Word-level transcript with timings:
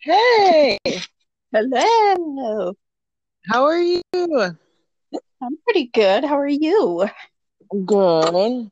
Hey, 0.00 0.78
Hello. 1.52 2.72
how 3.48 3.64
are 3.64 3.80
you? 3.80 4.02
I'm 5.42 5.58
pretty 5.64 5.90
good. 5.92 6.24
How 6.24 6.38
are 6.38 6.46
you? 6.46 7.08
Good. 7.84 8.70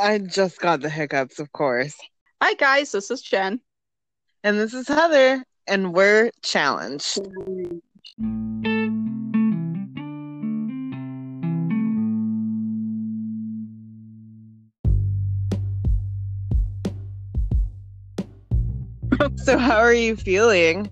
I 0.00 0.18
just 0.18 0.58
got 0.58 0.80
the 0.80 0.90
hiccups, 0.90 1.38
of 1.38 1.52
course. 1.52 1.94
Hi, 2.42 2.54
guys. 2.54 2.90
This 2.90 3.12
is 3.12 3.22
Jen. 3.22 3.60
And 4.42 4.58
this 4.58 4.74
is 4.74 4.88
Heather, 4.88 5.44
and 5.68 5.94
we're 5.94 6.32
challenged. 6.42 7.20
So, 19.36 19.58
how 19.58 19.78
are 19.78 19.94
you 19.94 20.14
feeling? 20.14 20.88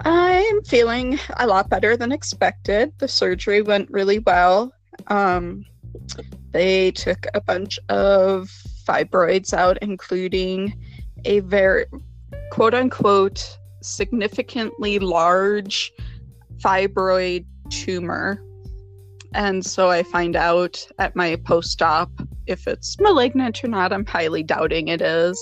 I'm 0.00 0.62
feeling 0.64 1.18
a 1.38 1.46
lot 1.46 1.70
better 1.70 1.96
than 1.96 2.12
expected. 2.12 2.92
The 2.98 3.08
surgery 3.08 3.62
went 3.62 3.90
really 3.90 4.18
well. 4.18 4.72
Um, 5.08 5.64
they 6.52 6.90
took 6.92 7.26
a 7.34 7.40
bunch 7.40 7.78
of 7.88 8.50
fibroids 8.86 9.52
out, 9.52 9.78
including 9.82 10.78
a 11.24 11.40
very 11.40 11.86
quote 12.50 12.74
unquote 12.74 13.58
significantly 13.82 14.98
large 14.98 15.92
fibroid 16.58 17.44
tumor. 17.70 18.42
And 19.34 19.64
so 19.64 19.90
I 19.90 20.02
find 20.02 20.36
out 20.36 20.86
at 20.98 21.16
my 21.16 21.36
post 21.36 21.82
op 21.82 22.10
if 22.46 22.66
it's 22.66 22.98
malignant 23.00 23.62
or 23.64 23.68
not. 23.68 23.92
I'm 23.92 24.06
highly 24.06 24.42
doubting 24.42 24.88
it 24.88 25.00
is. 25.00 25.38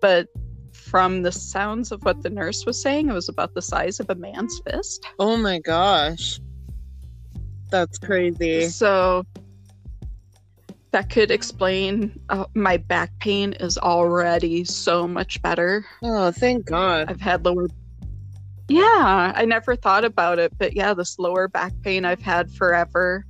But 0.00 0.28
from 0.72 1.22
the 1.22 1.32
sounds 1.32 1.92
of 1.92 2.02
what 2.04 2.22
the 2.22 2.30
nurse 2.30 2.64
was 2.64 2.80
saying, 2.80 3.08
it 3.08 3.12
was 3.12 3.28
about 3.28 3.54
the 3.54 3.62
size 3.62 4.00
of 4.00 4.08
a 4.10 4.14
man's 4.14 4.60
fist. 4.60 5.04
Oh 5.18 5.36
my 5.36 5.58
gosh. 5.58 6.40
That's 7.70 7.98
crazy. 7.98 8.68
So 8.68 9.24
that 10.92 11.10
could 11.10 11.30
explain 11.30 12.18
uh, 12.28 12.46
my 12.54 12.76
back 12.76 13.10
pain 13.18 13.52
is 13.54 13.76
already 13.76 14.64
so 14.64 15.06
much 15.06 15.42
better. 15.42 15.84
Oh, 16.02 16.30
thank 16.30 16.66
God. 16.66 17.10
I've 17.10 17.20
had 17.20 17.44
lower. 17.44 17.68
Yeah, 18.68 19.32
I 19.34 19.44
never 19.44 19.76
thought 19.76 20.04
about 20.04 20.38
it, 20.38 20.52
but 20.58 20.74
yeah, 20.74 20.94
this 20.94 21.18
lower 21.18 21.48
back 21.48 21.72
pain 21.82 22.04
I've 22.04 22.22
had 22.22 22.50
forever 22.50 23.24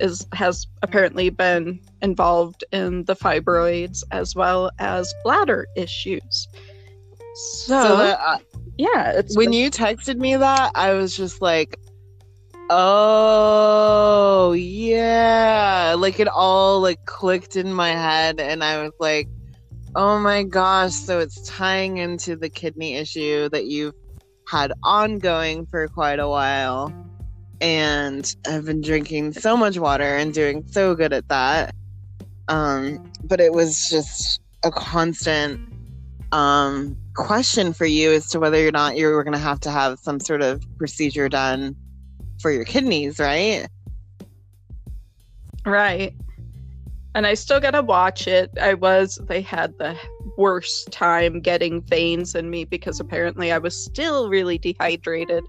is 0.00 0.26
has 0.32 0.66
apparently 0.82 1.30
been 1.30 1.80
involved 2.02 2.64
in 2.72 3.04
the 3.04 3.14
fibroids 3.14 4.02
as 4.10 4.34
well 4.34 4.70
as 4.78 5.12
bladder 5.24 5.66
issues. 5.76 6.48
So, 7.34 7.82
So, 7.82 7.96
that, 7.96 8.20
uh, 8.20 8.38
yeah, 8.78 9.12
it's 9.12 9.36
when 9.36 9.52
you 9.52 9.70
texted 9.70 10.18
me 10.18 10.36
that, 10.36 10.72
I 10.74 10.92
was 10.92 11.16
just 11.16 11.42
like, 11.42 11.78
oh, 12.70 14.52
yeah. 14.52 15.94
Like 15.98 16.20
it 16.20 16.28
all 16.28 16.80
like 16.80 17.04
clicked 17.06 17.56
in 17.56 17.72
my 17.72 17.90
head, 17.90 18.40
and 18.40 18.62
I 18.62 18.82
was 18.82 18.92
like, 19.00 19.28
oh 19.94 20.18
my 20.18 20.42
gosh. 20.42 20.92
So 20.92 21.20
it's 21.20 21.40
tying 21.48 21.98
into 21.98 22.36
the 22.36 22.48
kidney 22.48 22.94
issue 22.94 23.48
that 23.50 23.66
you've 23.66 23.94
had 24.48 24.72
ongoing 24.82 25.66
for 25.66 25.88
quite 25.88 26.18
a 26.18 26.28
while. 26.28 26.92
And 27.64 28.36
I've 28.46 28.66
been 28.66 28.82
drinking 28.82 29.32
so 29.32 29.56
much 29.56 29.78
water 29.78 30.16
and 30.16 30.34
doing 30.34 30.66
so 30.66 30.94
good 30.94 31.14
at 31.14 31.26
that. 31.28 31.74
Um, 32.48 33.10
but 33.22 33.40
it 33.40 33.54
was 33.54 33.88
just 33.88 34.38
a 34.64 34.70
constant 34.70 35.66
um, 36.30 36.94
question 37.14 37.72
for 37.72 37.86
you 37.86 38.12
as 38.12 38.28
to 38.28 38.38
whether 38.38 38.68
or 38.68 38.70
not 38.70 38.98
you 38.98 39.06
were 39.06 39.24
going 39.24 39.32
to 39.32 39.38
have 39.38 39.60
to 39.60 39.70
have 39.70 39.98
some 39.98 40.20
sort 40.20 40.42
of 40.42 40.62
procedure 40.76 41.30
done 41.30 41.74
for 42.38 42.50
your 42.50 42.66
kidneys, 42.66 43.18
right? 43.18 43.66
Right. 45.64 46.14
And 47.14 47.26
I 47.26 47.32
still 47.32 47.60
gotta 47.60 47.80
watch 47.80 48.26
it. 48.26 48.50
I 48.60 48.74
was, 48.74 49.18
they 49.22 49.40
had 49.40 49.78
the 49.78 49.96
worst 50.36 50.92
time 50.92 51.40
getting 51.40 51.80
veins 51.80 52.34
in 52.34 52.50
me 52.50 52.66
because 52.66 53.00
apparently 53.00 53.52
I 53.52 53.56
was 53.56 53.74
still 53.74 54.28
really 54.28 54.58
dehydrated. 54.58 55.44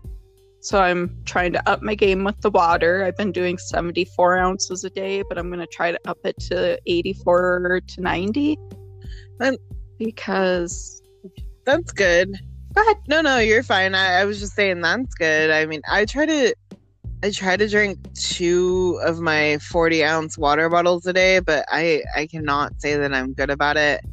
So 0.66 0.82
I'm 0.82 1.16
trying 1.26 1.54
to 1.54 1.70
up 1.70 1.84
my 1.84 1.94
game 1.94 2.24
with 2.24 2.42
the 2.42 2.50
water. 2.50 3.04
I've 3.04 3.16
been 3.16 3.32
doing 3.32 3.60
74 3.60 4.40
ounces 4.40 4.84
a 4.84 4.90
day, 4.90 5.22
but 5.30 5.38
I'm 5.38 5.52
gonna 5.52 5.68
try 5.68 5.92
to 5.92 6.00
up 6.08 6.18
it 6.24 6.40
to 6.50 6.80
84 6.88 7.82
to 7.86 8.02
90. 8.02 8.58
Um, 9.42 9.58
because, 10.00 11.04
That's 11.66 11.92
good. 11.92 12.36
go 12.74 12.82
ahead. 12.82 12.98
No, 13.08 13.22
no, 13.22 13.38
you're 13.38 13.62
fine. 13.62 13.94
I, 13.94 14.22
I 14.22 14.26
was 14.26 14.40
just 14.40 14.56
saying 14.56 14.82
that's 14.82 15.14
good. 15.14 15.52
I 15.52 15.68
mean, 15.68 15.82
I 15.88 16.06
try 16.06 16.26
to, 16.26 16.56
I 17.22 17.30
try 17.30 17.58
to 17.58 17.70
drink 17.70 18.00
two 18.16 19.00
of 19.06 19.20
my 19.20 19.60
40 19.60 20.04
ounce 20.04 20.36
water 20.36 20.68
bottles 20.68 21.06
a 21.06 21.14
day, 21.14 21.42
but 21.42 21.64
I, 21.70 22.02
I 22.16 22.26
cannot 22.26 22.82
say 22.82 22.98
that 22.98 23.14
I'm 23.14 23.34
good 23.34 23.52
about 23.52 23.78
it. 23.78 24.04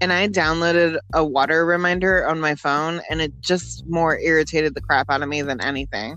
And 0.00 0.12
I 0.12 0.28
downloaded 0.28 0.98
a 1.14 1.24
water 1.24 1.64
reminder 1.64 2.26
on 2.26 2.40
my 2.40 2.54
phone, 2.54 3.00
and 3.08 3.20
it 3.20 3.32
just 3.40 3.86
more 3.86 4.18
irritated 4.18 4.74
the 4.74 4.80
crap 4.80 5.08
out 5.08 5.22
of 5.22 5.28
me 5.28 5.42
than 5.42 5.60
anything. 5.60 6.16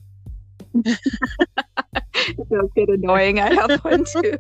It 0.84 2.50
does 2.50 2.70
get 2.76 2.90
annoying. 2.90 3.40
I 3.40 3.54
have 3.54 3.80
one 3.84 4.04
too. 4.12 4.38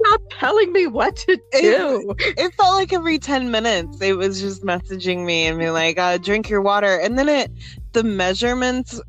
Not 0.00 0.20
telling 0.30 0.72
me 0.72 0.86
what 0.86 1.16
to 1.16 1.36
do. 1.52 2.14
it 2.18 2.54
felt 2.54 2.74
like 2.76 2.92
every 2.92 3.18
10 3.18 3.50
minutes 3.50 4.00
it 4.00 4.16
was 4.16 4.40
just 4.40 4.62
messaging 4.62 5.24
me 5.24 5.46
and 5.46 5.58
be 5.58 5.70
like 5.70 5.98
uh, 5.98 6.18
drink 6.18 6.48
your 6.48 6.62
water 6.62 7.00
and 7.00 7.18
then 7.18 7.28
it 7.28 7.50
the 7.94 8.04
measurements 8.04 9.00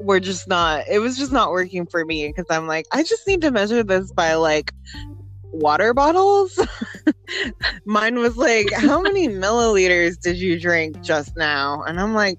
were 0.00 0.20
just 0.20 0.48
not 0.48 0.88
it 0.88 1.00
was 1.00 1.18
just 1.18 1.32
not 1.32 1.50
working 1.50 1.84
for 1.84 2.02
me 2.06 2.28
because 2.28 2.46
i'm 2.48 2.66
like 2.66 2.86
i 2.92 3.02
just 3.02 3.26
need 3.26 3.42
to 3.42 3.50
measure 3.50 3.82
this 3.82 4.10
by 4.12 4.34
like 4.34 4.72
water 5.52 5.94
bottles? 5.94 6.58
Mine 7.84 8.18
was 8.18 8.36
like 8.36 8.72
how 8.72 9.00
many 9.08 9.28
milliliters 9.28 10.18
did 10.20 10.36
you 10.36 10.58
drink 10.58 11.00
just 11.02 11.36
now? 11.36 11.82
And 11.82 12.00
i'm 12.00 12.14
like 12.14 12.38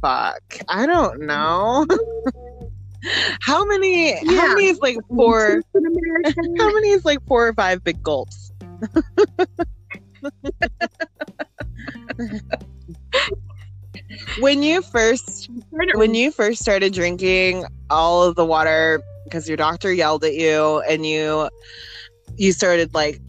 fuck 0.00 0.42
i 0.68 0.86
don't 0.86 1.20
know. 1.20 1.86
How 3.42 3.64
many 3.64 4.18
how 4.26 4.48
many 4.48 4.66
is 4.66 4.80
like 4.80 4.96
four 5.06 5.62
how 5.72 6.72
many 6.72 6.90
is 6.90 7.04
like 7.04 7.24
four 7.28 7.46
or 7.46 7.54
five 7.54 7.84
big 7.84 8.02
gulps? 8.02 8.52
When 14.40 14.64
you 14.64 14.82
first 14.82 15.48
when 15.94 16.14
you 16.14 16.32
first 16.32 16.60
started 16.60 16.92
drinking 16.92 17.64
all 17.88 18.24
of 18.24 18.34
the 18.34 18.44
water 18.44 19.00
because 19.24 19.46
your 19.46 19.56
doctor 19.56 19.92
yelled 19.92 20.24
at 20.24 20.34
you 20.34 20.80
and 20.88 21.06
you 21.06 21.48
you 22.36 22.52
started 22.52 22.92
like 22.94 23.20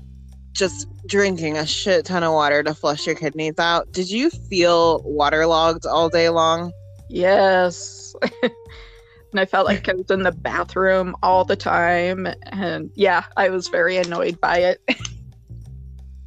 just 0.51 0.87
drinking 1.07 1.57
a 1.57 1.65
shit 1.65 2.05
ton 2.05 2.23
of 2.23 2.33
water 2.33 2.61
to 2.63 2.73
flush 2.73 3.05
your 3.05 3.15
kidneys 3.15 3.57
out 3.59 3.91
did 3.91 4.09
you 4.09 4.29
feel 4.29 5.01
waterlogged 5.03 5.85
all 5.85 6.09
day 6.09 6.29
long 6.29 6.71
Yes. 7.09 8.15
and 8.43 9.39
I 9.39 9.45
felt 9.45 9.65
like 9.65 9.89
I 9.89 9.93
was 9.93 10.09
in 10.11 10.23
the 10.23 10.31
bathroom 10.31 11.15
all 11.23 11.43
the 11.43 11.55
time. 11.55 12.27
And 12.43 12.91
yeah, 12.95 13.25
I 13.35 13.49
was 13.49 13.67
very 13.67 13.97
annoyed 13.97 14.39
by 14.39 14.59
it. 14.59 14.81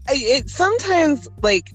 It 0.09 0.50
sometimes 0.50 1.28
like 1.43 1.72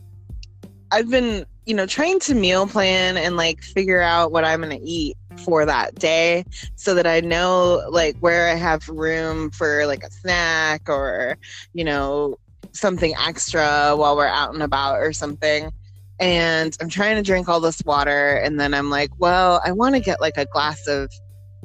I've 0.91 1.09
been 1.09 1.45
you 1.65 1.73
know 1.73 1.85
trying 1.85 2.19
to 2.19 2.35
meal 2.35 2.67
plan 2.67 3.15
and 3.15 3.37
like 3.37 3.63
figure 3.63 4.01
out 4.01 4.33
what 4.33 4.43
I'm 4.43 4.59
gonna 4.59 4.79
eat 4.83 5.15
for 5.39 5.65
that 5.65 5.95
day 5.95 6.43
so 6.75 6.93
that 6.93 7.07
I 7.07 7.19
know 7.19 7.83
like 7.89 8.17
where 8.19 8.49
I 8.49 8.55
have 8.55 8.87
room 8.87 9.51
for 9.51 9.85
like 9.85 10.03
a 10.03 10.11
snack 10.11 10.89
or 10.89 11.37
you 11.73 11.83
know 11.83 12.37
something 12.73 13.13
extra 13.17 13.95
while 13.95 14.15
we're 14.15 14.27
out 14.27 14.53
and 14.53 14.63
about 14.63 14.97
or 14.97 15.13
something. 15.13 15.71
And 16.19 16.75
I'm 16.81 16.89
trying 16.89 17.15
to 17.15 17.21
drink 17.21 17.47
all 17.47 17.59
this 17.59 17.81
water 17.85 18.35
and 18.37 18.59
then 18.59 18.73
I'm 18.73 18.89
like, 18.89 19.11
well, 19.19 19.61
I 19.63 19.71
want 19.71 19.95
to 19.95 20.01
get 20.01 20.19
like 20.19 20.37
a 20.37 20.45
glass 20.45 20.87
of 20.87 21.11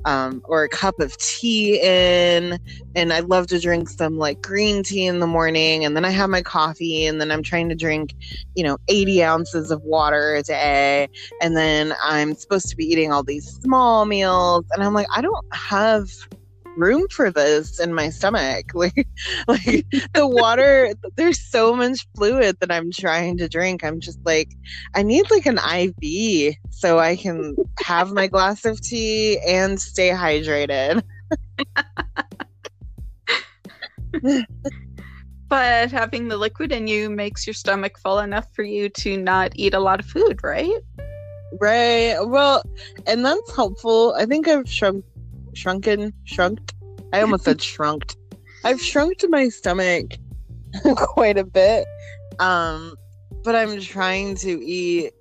um, 0.06 0.42
or 0.46 0.64
a 0.64 0.70
cup 0.70 0.96
of 1.00 1.16
tea 1.18 1.80
in 1.82 2.58
and 2.94 3.12
I 3.12 3.20
love 3.20 3.48
to 3.48 3.60
drink 3.60 3.88
some 3.90 4.18
like 4.18 4.42
green 4.42 4.82
tea 4.84 5.06
in 5.06 5.20
the 5.20 5.26
morning 5.28 5.84
and 5.84 5.96
then 5.96 6.04
I 6.04 6.10
have 6.10 6.30
my 6.30 6.42
coffee 6.42 7.06
and 7.06 7.20
then 7.20 7.30
I'm 7.32 7.42
trying 7.44 7.70
to 7.70 7.76
drink, 7.76 8.14
you 8.54 8.64
know, 8.64 8.78
80 8.88 9.24
ounces 9.24 9.70
of 9.72 9.82
water 9.82 10.36
a 10.36 10.42
day 10.44 11.08
and 11.42 11.56
then 11.56 11.94
I'm 12.04 12.34
supposed 12.34 12.68
to 12.70 12.76
be 12.76 12.84
eating 12.86 13.12
all 13.12 13.24
these 13.24 13.46
small 13.62 14.06
meals 14.06 14.64
and 14.74 14.84
I'm 14.84 14.94
like 14.94 15.08
I 15.14 15.22
don't 15.22 15.46
have 15.52 16.08
room 16.76 17.06
for 17.10 17.30
this 17.30 17.78
in 17.78 17.92
my 17.94 18.08
stomach 18.08 18.70
like 18.74 19.06
like 19.46 19.86
the 20.14 20.26
water 20.26 20.94
there's 21.16 21.40
so 21.40 21.74
much 21.74 22.06
fluid 22.16 22.56
that 22.60 22.72
I'm 22.72 22.90
trying 22.90 23.36
to 23.38 23.48
drink 23.48 23.84
I'm 23.84 24.00
just 24.00 24.18
like 24.24 24.48
I 24.94 25.02
need 25.02 25.30
like 25.30 25.46
an 25.46 25.58
IV 25.58 26.54
so 26.70 26.98
I 26.98 27.16
can 27.16 27.54
have 27.80 28.12
my 28.12 28.26
glass 28.26 28.64
of 28.64 28.80
tea 28.80 29.38
and 29.46 29.80
stay 29.80 30.10
hydrated 30.10 31.02
but 35.48 35.90
having 35.90 36.28
the 36.28 36.36
liquid 36.38 36.72
in 36.72 36.86
you 36.86 37.10
makes 37.10 37.46
your 37.46 37.52
stomach 37.54 37.98
full 37.98 38.20
enough 38.20 38.46
for 38.54 38.62
you 38.62 38.88
to 38.88 39.18
not 39.18 39.52
eat 39.54 39.74
a 39.74 39.80
lot 39.80 40.00
of 40.00 40.06
food, 40.06 40.40
right? 40.42 40.80
Right. 41.60 42.16
Well, 42.20 42.62
and 43.06 43.22
that's 43.22 43.54
helpful. 43.54 44.14
I 44.16 44.24
think 44.24 44.48
I've 44.48 44.66
shrunk, 44.66 45.04
shrunken, 45.54 46.12
shrunked. 46.26 46.72
I 47.12 47.20
almost 47.20 47.44
said 47.44 47.58
shrunked. 47.60 48.16
I've 48.64 48.80
shrunk 48.80 49.18
to 49.18 49.28
my 49.28 49.48
stomach 49.48 50.12
quite 50.96 51.38
a 51.38 51.44
bit. 51.44 51.86
Um, 52.38 52.94
but 53.44 53.56
I'm 53.56 53.80
trying 53.80 54.36
to 54.36 54.64
eat. 54.64 55.12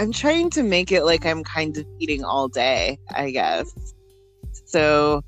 I'm 0.00 0.12
trying 0.12 0.50
to 0.50 0.62
make 0.62 0.90
it 0.90 1.04
like 1.04 1.24
I'm 1.24 1.44
kind 1.44 1.76
of 1.76 1.86
eating 2.00 2.24
all 2.24 2.48
day, 2.48 2.98
I 3.14 3.30
guess. 3.30 3.72
So 4.66 5.22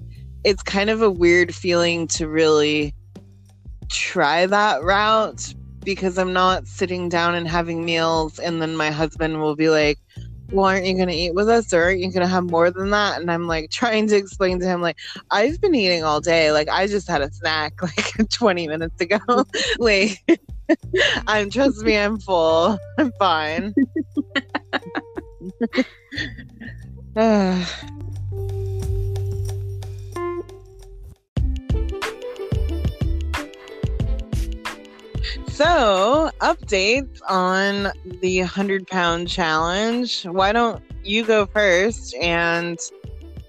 it's 0.44 0.62
kind 0.62 0.90
of 0.90 1.02
a 1.02 1.10
weird 1.10 1.54
feeling 1.54 2.08
to 2.08 2.28
really 2.28 2.94
try 3.88 4.46
that 4.46 4.82
route 4.82 5.54
because 5.84 6.18
I'm 6.18 6.32
not 6.32 6.66
sitting 6.66 7.08
down 7.08 7.36
and 7.36 7.46
having 7.46 7.84
meals 7.84 8.40
and 8.40 8.60
then 8.60 8.76
my 8.76 8.90
husband 8.90 9.40
will 9.40 9.54
be 9.54 9.70
like, 9.70 9.98
well, 10.50 10.66
aren't 10.66 10.86
you 10.86 10.94
going 10.94 11.08
to 11.08 11.14
eat 11.14 11.34
with 11.34 11.48
us 11.48 11.72
or 11.72 11.82
aren't 11.82 12.00
you 12.00 12.10
going 12.10 12.22
to 12.22 12.28
have 12.28 12.44
more 12.44 12.70
than 12.70 12.90
that? 12.90 13.20
And 13.20 13.30
I'm 13.30 13.46
like 13.46 13.70
trying 13.70 14.06
to 14.08 14.16
explain 14.16 14.60
to 14.60 14.66
him, 14.66 14.80
like, 14.80 14.96
I've 15.30 15.60
been 15.60 15.74
eating 15.74 16.04
all 16.04 16.20
day. 16.20 16.52
Like, 16.52 16.68
I 16.68 16.86
just 16.86 17.08
had 17.08 17.22
a 17.22 17.30
snack 17.32 17.82
like 17.82 18.28
20 18.30 18.68
minutes 18.68 19.00
ago. 19.00 19.18
like, 19.78 20.20
I'm, 21.26 21.50
trust 21.50 21.82
me, 21.82 21.96
I'm 21.96 22.18
full. 22.18 22.78
I'm 22.98 23.12
fine. 23.18 23.74
So, 35.56 36.30
updates 36.42 37.18
on 37.26 37.90
the 38.20 38.40
100 38.40 38.86
pound 38.88 39.26
challenge. 39.26 40.24
Why 40.24 40.52
don't 40.52 40.84
you 41.02 41.24
go 41.24 41.46
first 41.46 42.14
and 42.16 42.78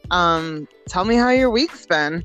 um, 0.09 0.69
tell 0.87 1.03
me 1.03 1.15
how 1.15 1.31
your 1.31 1.49
week's 1.49 1.85
been? 1.85 2.23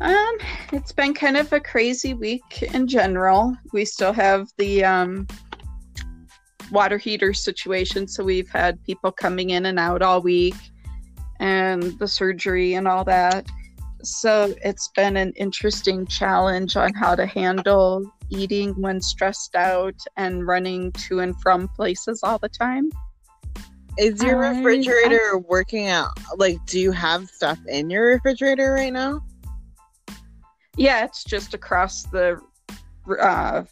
Um, 0.00 0.36
it's 0.72 0.90
been 0.90 1.14
kind 1.14 1.36
of 1.36 1.52
a 1.52 1.60
crazy 1.60 2.12
week 2.12 2.64
in 2.74 2.88
general. 2.88 3.56
We 3.72 3.84
still 3.84 4.12
have 4.12 4.48
the 4.56 4.84
um 4.84 5.28
water 6.70 6.98
heater 6.98 7.32
situation. 7.32 8.08
So 8.08 8.24
we've 8.24 8.48
had 8.48 8.82
people 8.84 9.12
coming 9.12 9.50
in 9.50 9.66
and 9.66 9.78
out 9.78 10.02
all 10.02 10.20
week 10.20 10.54
and 11.40 11.82
the 11.98 12.08
surgery 12.08 12.74
and 12.74 12.88
all 12.88 13.04
that. 13.04 13.46
So 14.02 14.54
it's 14.64 14.88
been 14.94 15.16
an 15.16 15.32
interesting 15.36 16.06
challenge 16.06 16.76
on 16.76 16.92
how 16.94 17.14
to 17.14 17.26
handle 17.26 18.02
eating 18.30 18.74
when 18.80 19.00
stressed 19.00 19.54
out 19.54 19.96
and 20.16 20.46
running 20.46 20.92
to 20.92 21.20
and 21.20 21.40
from 21.40 21.68
places 21.68 22.20
all 22.22 22.38
the 22.38 22.48
time. 22.48 22.90
Is 23.96 24.22
your 24.22 24.38
refrigerator 24.38 25.32
I, 25.34 25.42
working 25.48 25.88
out? 25.88 26.16
Like, 26.36 26.64
do 26.66 26.78
you 26.78 26.92
have 26.92 27.28
stuff 27.28 27.58
in 27.66 27.90
your 27.90 28.06
refrigerator 28.06 28.72
right 28.72 28.92
now? 28.92 29.24
Yeah, 30.76 31.04
it's 31.04 31.24
just 31.24 31.52
across 31.54 32.04
the 32.04 32.40
uh, 33.20 33.64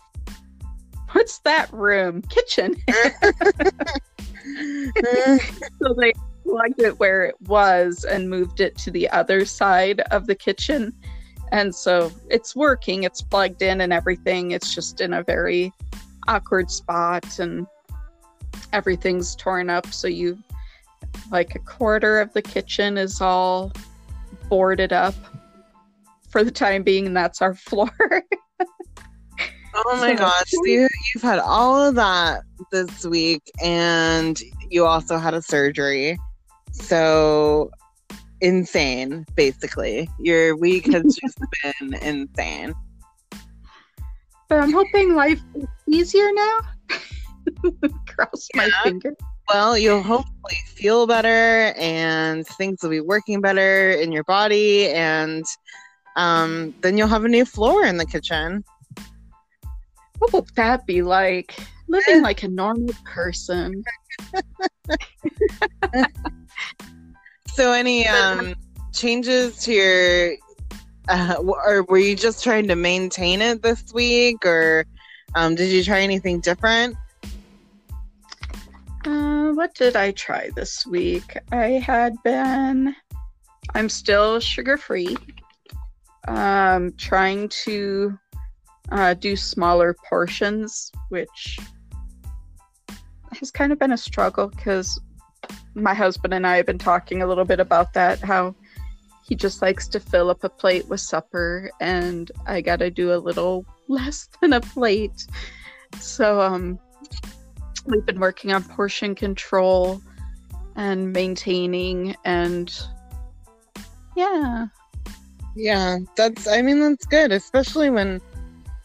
what's 1.17 1.39
that 1.39 1.73
room? 1.73 2.21
Kitchen. 2.29 2.77
so 5.81 5.95
they 5.95 6.13
plugged 6.45 6.83
it 6.83 7.01
where 7.01 7.25
it 7.25 7.41
was 7.41 8.05
and 8.05 8.29
moved 8.29 8.61
it 8.61 8.77
to 8.77 8.91
the 8.91 9.09
other 9.09 9.47
side 9.47 10.01
of 10.11 10.27
the 10.27 10.35
kitchen. 10.35 10.93
And 11.53 11.75
so 11.75 12.13
it's 12.29 12.55
working, 12.55 13.05
it's 13.05 13.23
plugged 13.23 13.63
in 13.63 13.81
and 13.81 13.95
everything. 13.95 14.51
It's 14.51 14.75
just 14.75 15.01
in 15.01 15.15
a 15.15 15.23
very 15.23 15.73
awkward 16.29 16.71
spot 16.71 17.39
and 17.39 17.67
everything's 18.75 19.35
torn 19.35 19.71
up. 19.71 19.87
So 19.87 20.09
you, 20.09 20.37
like, 21.33 21.55
a 21.55 21.61
quarter 21.61 22.21
of 22.21 22.31
the 22.35 22.43
kitchen 22.43 22.99
is 22.99 23.23
all 23.23 23.73
boarded 24.51 24.93
up 24.93 25.15
for 26.29 26.45
the 26.45 26.51
time 26.51 26.83
being, 26.83 27.07
and 27.07 27.17
that's 27.17 27.41
our 27.41 27.55
floor. 27.69 28.23
Oh 29.84 29.96
my 30.00 30.14
gosh, 30.14 30.52
you, 30.64 30.88
you've 31.14 31.23
had 31.23 31.38
all 31.38 31.81
of 31.88 31.94
that 31.96 32.43
this 32.73 33.05
week, 33.05 33.43
and 33.62 34.40
you 34.70 34.87
also 34.87 35.19
had 35.19 35.34
a 35.34 35.43
surgery. 35.43 36.19
So 36.73 37.70
insane, 38.40 39.26
basically. 39.34 40.08
Your 40.19 40.56
week 40.56 40.87
has 40.93 41.17
just 41.23 41.38
been 41.62 41.94
insane. 41.94 42.75
But 44.49 44.61
I'm 44.61 44.73
hoping 44.73 45.14
life 45.14 45.40
is 45.55 45.67
easier 45.88 46.31
now. 46.32 46.58
Cross 48.06 48.49
yeah. 48.55 48.69
my 48.69 48.70
finger. 48.84 49.14
Well, 49.49 49.76
you'll 49.79 50.02
hopefully 50.02 50.56
feel 50.67 51.06
better 51.06 51.75
and 51.76 52.46
things 52.46 52.82
will 52.82 52.90
be 52.90 53.00
working 53.00 53.40
better 53.40 53.90
in 53.90 54.11
your 54.11 54.25
body 54.25 54.88
and 54.88 55.44
um, 56.17 56.75
then 56.81 56.99
you'll 56.99 57.08
have 57.08 57.25
a 57.25 57.29
new 57.29 57.44
floor 57.44 57.84
in 57.84 57.96
the 57.96 58.06
kitchen. 58.06 58.64
What 60.19 60.33
would 60.33 60.49
that 60.55 60.87
be 60.87 61.03
like? 61.03 61.59
Living 61.89 62.23
like 62.23 62.43
a 62.43 62.49
normal 62.49 62.95
person. 63.05 63.85
so, 67.55 67.73
any 67.73 68.09
um, 68.09 68.55
changes 68.93 69.59
to 69.65 69.73
your, 69.73 70.37
uh, 71.09 71.37
or 71.41 71.85
were 71.85 71.99
you 71.99 72.17
just 72.17 72.43
trying 72.43 72.67
to 72.69 72.77
maintain 72.77 73.41
it 73.41 73.63
this 73.63 73.85
week, 73.93 74.45
or 74.45 74.85
um, 75.35 75.55
did 75.55 75.71
you 75.71 75.85
try 75.85 76.01
anything 76.01 76.41
different? 76.41 76.97
Uh, 79.05 79.53
what 79.53 79.73
did 79.75 79.95
I 79.95 80.11
try 80.13 80.51
this 80.57 80.85
week? 80.87 81.39
I 81.53 81.67
had 81.67 82.15
been, 82.25 82.97
I'm 83.75 83.89
still 83.89 84.41
sugar 84.41 84.77
free. 84.77 85.17
Um, 86.27 86.93
trying 86.97 87.49
to 87.65 88.19
uh, 88.93 89.15
do 89.15 89.37
smaller 89.37 89.94
portions, 90.09 90.91
which 91.09 91.59
has 93.33 93.50
kind 93.50 93.73
of 93.73 93.79
been 93.79 93.93
a 93.93 93.99
struggle 93.99 94.49
because 94.49 95.00
my 95.75 95.94
husband 95.94 96.32
and 96.32 96.46
I 96.46 96.56
have 96.56 96.67
been 96.67 96.79
talking 96.79 97.22
a 97.22 97.27
little 97.27 97.44
bit 97.44 97.60
about 97.60 97.93
that. 97.94 98.20
How 98.20 98.55
he 99.27 99.34
just 99.34 99.60
likes 99.60 99.89
to 99.89 100.01
fill 100.01 100.31
up 100.31 100.44
a 100.44 100.49
plate 100.49 100.89
with 100.89 101.01
supper, 101.01 101.70
and 101.81 102.31
I 102.46 102.60
got 102.60 102.79
to 102.79 102.91
do 102.91 103.13
a 103.13 103.19
little 103.19 103.67
less 103.89 104.29
than 104.41 104.53
a 104.53 104.60
plate. 104.60 105.27
So, 106.01 106.41
um, 106.41 106.79
we've 107.87 108.06
been 108.06 108.20
working 108.20 108.53
on 108.53 108.63
portion 108.63 109.15
control 109.15 110.01
and 110.77 111.13
maintaining, 111.13 112.17
and 112.25 112.72
yeah. 114.17 114.67
Yeah, 115.56 115.99
that's, 116.17 116.46
I 116.46 116.60
mean, 116.63 116.81
that's 116.81 117.06
good, 117.06 117.32
especially 117.32 117.91
when 117.91 118.20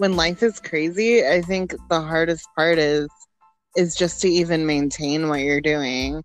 when 0.01 0.15
life 0.15 0.41
is 0.41 0.59
crazy, 0.59 1.23
I 1.23 1.43
think 1.43 1.75
the 1.87 2.01
hardest 2.01 2.47
part 2.55 2.79
is 2.79 3.07
is 3.77 3.95
just 3.95 4.19
to 4.21 4.27
even 4.27 4.65
maintain 4.65 5.29
what 5.29 5.41
you're 5.41 5.61
doing 5.61 6.23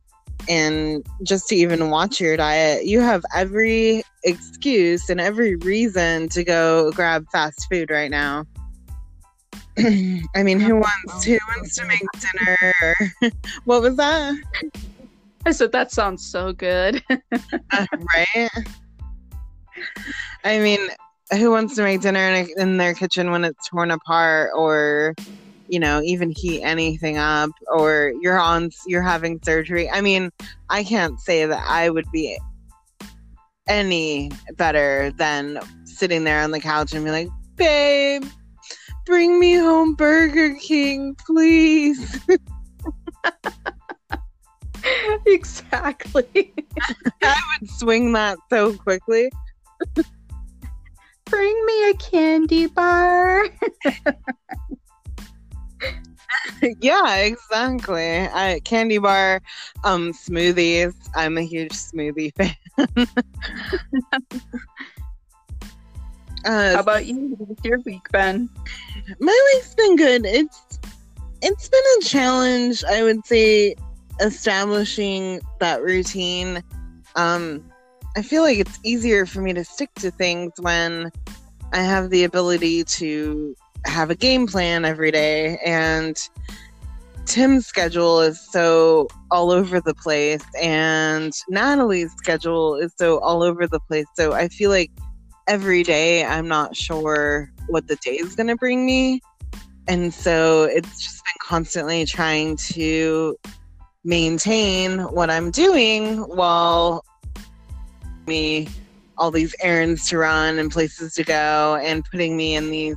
and 0.48 1.06
just 1.22 1.46
to 1.48 1.56
even 1.56 1.90
watch 1.90 2.18
your 2.18 2.38
diet. 2.38 2.86
You 2.86 3.02
have 3.02 3.22
every 3.34 4.02
excuse 4.24 5.10
and 5.10 5.20
every 5.20 5.56
reason 5.56 6.30
to 6.30 6.42
go 6.42 6.90
grab 6.92 7.26
fast 7.30 7.66
food 7.70 7.90
right 7.90 8.10
now. 8.10 8.46
I 9.78 10.42
mean, 10.42 10.58
who 10.58 10.76
wants 10.76 11.24
who 11.24 11.38
wants 11.54 11.76
to 11.76 11.84
make 11.84 12.00
dinner? 12.18 13.30
what 13.66 13.82
was 13.82 13.96
that? 13.96 14.40
I 15.44 15.50
said 15.50 15.70
that 15.72 15.92
sounds 15.92 16.24
so 16.24 16.54
good. 16.54 17.02
uh, 17.10 17.86
right? 17.92 18.50
I 20.44 20.60
mean, 20.60 20.80
who 21.32 21.50
wants 21.50 21.74
to 21.76 21.82
make 21.82 22.00
dinner 22.00 22.20
in, 22.20 22.46
a, 22.46 22.62
in 22.62 22.76
their 22.76 22.94
kitchen 22.94 23.30
when 23.30 23.44
it's 23.44 23.68
torn 23.68 23.90
apart 23.90 24.50
or 24.54 25.14
you 25.68 25.80
know 25.80 26.00
even 26.02 26.32
heat 26.36 26.62
anything 26.62 27.18
up 27.18 27.50
or 27.68 28.12
you're 28.20 28.38
on 28.38 28.70
you're 28.86 29.02
having 29.02 29.40
surgery? 29.42 29.90
I 29.90 30.00
mean 30.00 30.30
i 30.70 30.84
can't 30.84 31.18
say 31.20 31.46
that 31.46 31.64
i 31.66 31.90
would 31.90 32.10
be 32.12 32.38
any 33.68 34.30
better 34.56 35.12
than 35.16 35.58
sitting 35.84 36.24
there 36.24 36.42
on 36.42 36.52
the 36.52 36.60
couch 36.60 36.92
and 36.92 37.04
be 37.04 37.10
like 37.10 37.28
babe 37.56 38.24
bring 39.04 39.40
me 39.40 39.54
home 39.54 39.94
burger 39.94 40.54
king 40.54 41.16
please. 41.26 42.20
Exactly. 45.26 46.54
I 47.22 47.40
would 47.60 47.70
swing 47.70 48.12
that 48.12 48.38
so 48.50 48.76
quickly 48.76 49.30
Bring 51.26 51.66
me 51.66 51.90
a 51.90 51.94
candy 51.94 52.66
bar. 52.66 53.46
yeah, 56.80 57.16
exactly. 57.16 58.20
I, 58.28 58.60
candy 58.64 58.98
bar, 58.98 59.40
um, 59.84 60.12
smoothies. 60.12 60.94
I'm 61.14 61.36
a 61.38 61.42
huge 61.42 61.72
smoothie 61.72 62.32
fan. 62.36 62.54
uh, 66.44 66.74
How 66.74 66.80
about 66.80 67.06
you? 67.06 67.34
What's 67.38 67.64
your 67.64 67.80
week 67.80 68.08
been? 68.12 68.48
My 69.20 69.50
week's 69.54 69.74
been 69.74 69.96
good. 69.96 70.26
It's 70.26 70.78
it's 71.42 71.68
been 71.68 71.82
a 71.98 72.04
challenge, 72.04 72.84
I 72.84 73.02
would 73.02 73.26
say, 73.26 73.74
establishing 74.20 75.40
that 75.60 75.82
routine. 75.82 76.62
Um, 77.14 77.64
I 78.16 78.22
feel 78.22 78.42
like 78.42 78.56
it's 78.56 78.80
easier 78.82 79.26
for 79.26 79.42
me 79.42 79.52
to 79.52 79.62
stick 79.62 79.92
to 79.96 80.10
things 80.10 80.52
when 80.58 81.12
I 81.74 81.82
have 81.82 82.08
the 82.08 82.24
ability 82.24 82.82
to 82.84 83.54
have 83.84 84.08
a 84.08 84.14
game 84.14 84.46
plan 84.46 84.86
every 84.86 85.10
day 85.10 85.58
and 85.62 86.16
Tim's 87.26 87.66
schedule 87.66 88.20
is 88.20 88.40
so 88.40 89.08
all 89.30 89.50
over 89.50 89.82
the 89.82 89.94
place 89.94 90.42
and 90.58 91.30
Natalie's 91.50 92.10
schedule 92.12 92.76
is 92.76 92.94
so 92.96 93.18
all 93.18 93.42
over 93.42 93.66
the 93.66 93.80
place. 93.80 94.06
So 94.14 94.32
I 94.32 94.48
feel 94.48 94.70
like 94.70 94.90
every 95.46 95.82
day 95.82 96.24
I'm 96.24 96.48
not 96.48 96.74
sure 96.74 97.52
what 97.68 97.86
the 97.86 97.96
day 97.96 98.12
is 98.12 98.34
going 98.34 98.46
to 98.46 98.56
bring 98.56 98.86
me. 98.86 99.20
And 99.88 100.14
so 100.14 100.64
it's 100.64 101.02
just 101.02 101.22
been 101.22 101.46
constantly 101.46 102.06
trying 102.06 102.56
to 102.72 103.36
maintain 104.04 105.00
what 105.00 105.28
I'm 105.28 105.50
doing 105.50 106.18
while 106.20 107.04
me 108.26 108.68
all 109.18 109.30
these 109.30 109.54
errands 109.60 110.08
to 110.08 110.18
run 110.18 110.58
and 110.58 110.70
places 110.70 111.14
to 111.14 111.24
go 111.24 111.78
and 111.82 112.04
putting 112.04 112.36
me 112.36 112.54
in 112.54 112.70
these 112.70 112.96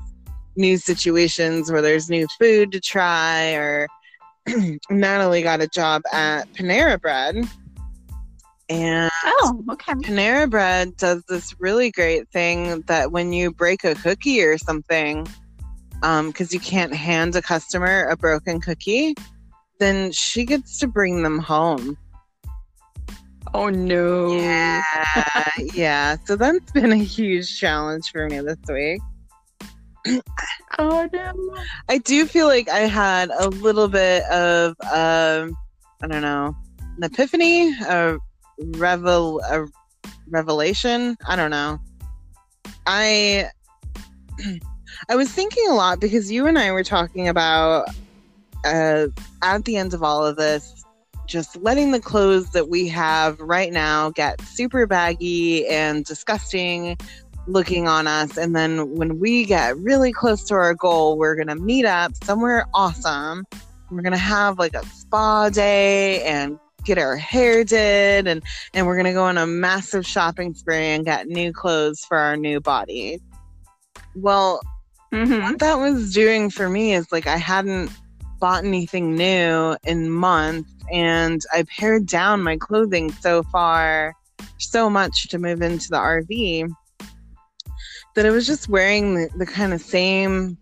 new 0.55 0.77
situations 0.77 1.71
where 1.71 1.81
there's 1.81 2.09
new 2.09 2.27
food 2.37 2.71
to 2.71 2.79
try 2.79 3.53
or 3.53 3.87
Natalie 4.89 5.41
got 5.41 5.61
a 5.61 5.67
job 5.67 6.01
at 6.11 6.51
Panera 6.53 6.99
Bread. 6.99 7.37
And 8.67 9.09
oh, 9.25 9.63
okay. 9.71 9.93
Panera 9.93 10.49
Bread 10.49 10.95
does 10.97 11.23
this 11.27 11.55
really 11.59 11.91
great 11.91 12.29
thing 12.29 12.81
that 12.81 13.11
when 13.11 13.33
you 13.33 13.51
break 13.51 13.83
a 13.83 13.95
cookie 13.95 14.43
or 14.43 14.57
something, 14.57 15.27
because 15.93 16.03
um, 16.03 16.33
you 16.51 16.59
can't 16.59 16.93
hand 16.93 17.35
a 17.35 17.41
customer 17.41 18.05
a 18.05 18.15
broken 18.15 18.61
cookie, 18.61 19.15
then 19.79 20.11
she 20.11 20.45
gets 20.45 20.77
to 20.79 20.87
bring 20.87 21.23
them 21.23 21.39
home. 21.39 21.97
Oh 23.53 23.69
no. 23.69 24.31
Yeah. 24.31 24.83
yeah. 25.73 26.17
So 26.25 26.35
that's 26.35 26.71
been 26.73 26.91
a 26.91 26.97
huge 26.97 27.59
challenge 27.59 28.11
for 28.11 28.27
me 28.27 28.39
this 28.41 28.57
week. 28.67 29.01
oh 30.79 31.09
no. 31.11 31.63
I 31.89 31.97
do 31.97 32.25
feel 32.25 32.47
like 32.47 32.69
I 32.69 32.81
had 32.81 33.29
a 33.37 33.49
little 33.49 33.87
bit 33.87 34.23
of 34.25 34.75
um 34.93 35.57
I 36.01 36.07
don't 36.07 36.21
know, 36.21 36.55
an 36.97 37.03
epiphany, 37.03 37.73
a 37.81 38.17
revel 38.75 39.41
a 39.49 39.65
revelation. 40.29 41.17
I 41.27 41.35
don't 41.35 41.51
know. 41.51 41.79
I 42.85 43.49
I 45.09 45.15
was 45.15 45.31
thinking 45.31 45.65
a 45.69 45.73
lot 45.73 45.99
because 45.99 46.31
you 46.31 46.47
and 46.47 46.57
I 46.57 46.71
were 46.71 46.83
talking 46.83 47.27
about 47.27 47.87
uh, 48.65 49.07
at 49.41 49.65
the 49.65 49.77
end 49.77 49.93
of 49.93 50.03
all 50.03 50.25
of 50.25 50.35
this, 50.35 50.78
just 51.29 51.55
letting 51.57 51.91
the 51.91 51.99
clothes 51.99 52.49
that 52.49 52.69
we 52.69 52.87
have 52.87 53.39
right 53.39 53.71
now 53.71 54.09
get 54.09 54.41
super 54.41 54.87
baggy 54.87 55.67
and 55.67 56.03
disgusting 56.03 56.97
looking 57.47 57.87
on 57.87 58.07
us. 58.07 58.37
And 58.37 58.55
then 58.55 58.95
when 58.95 59.19
we 59.19 59.45
get 59.45 59.77
really 59.77 60.11
close 60.11 60.43
to 60.45 60.55
our 60.55 60.73
goal, 60.73 61.17
we're 61.17 61.35
going 61.35 61.47
to 61.47 61.55
meet 61.55 61.85
up 61.85 62.11
somewhere 62.23 62.65
awesome. 62.73 63.45
We're 63.91 64.01
going 64.01 64.11
to 64.11 64.17
have 64.17 64.59
like 64.59 64.73
a 64.73 64.85
spa 64.85 65.49
day 65.49 66.23
and 66.23 66.59
get 66.85 66.97
our 66.97 67.17
hair 67.17 67.65
did 67.65 68.25
and 68.25 68.41
and 68.73 68.87
we're 68.87 68.95
going 68.95 69.05
to 69.05 69.13
go 69.13 69.25
on 69.25 69.37
a 69.37 69.45
massive 69.45 70.05
shopping 70.05 70.53
spree 70.53 70.77
and 70.77 71.03
get 71.03 71.27
new 71.27 71.51
clothes 71.51 72.05
for 72.07 72.17
our 72.17 72.37
new 72.37 72.59
body. 72.59 73.19
Well, 74.15 74.61
mm-hmm. 75.13 75.43
what 75.43 75.59
that 75.59 75.75
was 75.75 76.13
doing 76.13 76.49
for 76.49 76.69
me 76.69 76.93
is 76.93 77.11
like 77.11 77.27
I 77.27 77.37
hadn't 77.37 77.91
bought 78.39 78.63
anything 78.63 79.15
new 79.15 79.75
in 79.83 80.09
months 80.09 80.71
and 80.91 81.41
I 81.53 81.63
pared 81.63 82.07
down 82.07 82.43
my 82.43 82.57
clothing 82.57 83.11
so 83.11 83.43
far 83.43 84.15
so 84.57 84.89
much 84.89 85.27
to 85.29 85.39
move 85.39 85.61
into 85.61 85.89
the 85.89 85.97
RV 85.97 86.69
that 88.15 88.25
I 88.25 88.29
was 88.29 88.47
just 88.47 88.69
wearing 88.69 89.15
the, 89.15 89.29
the 89.37 89.45
kind 89.45 89.73
of 89.73 89.81
same 89.81 90.57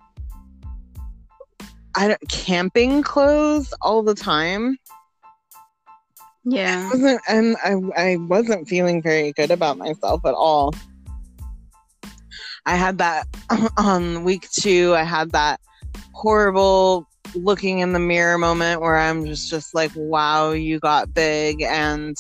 I 1.96 2.10
don't 2.10 2.30
camping 2.30 3.02
clothes 3.02 3.74
all 3.82 4.04
the 4.04 4.14
time. 4.14 4.78
Yeah. 6.46 6.86
I 6.86 6.96
wasn't 6.96 7.22
and 7.28 7.58
I 7.64 8.12
I 8.12 8.16
wasn't 8.18 8.68
feeling 8.68 9.02
very 9.02 9.34
good 9.34 9.50
about 9.50 9.78
myself 9.78 10.24
at 10.26 10.36
all. 10.36 10.74
I 12.68 12.76
had 12.76 13.00
that 13.00 13.28
on 13.78 14.24
week 14.24 14.48
2, 14.52 14.94
I 14.94 15.04
had 15.04 15.32
that 15.32 15.60
horrible 16.14 17.08
looking 17.38 17.80
in 17.80 17.94
the 17.94 18.00
mirror 18.00 18.38
moment 18.38 18.82
where 18.82 18.98
I'm 18.98 19.26
just 19.26 19.50
just 19.50 19.74
like 19.74 19.92
wow, 19.96 20.52
you 20.52 20.80
got 20.80 21.14
big 21.14 21.62
and 21.62 22.16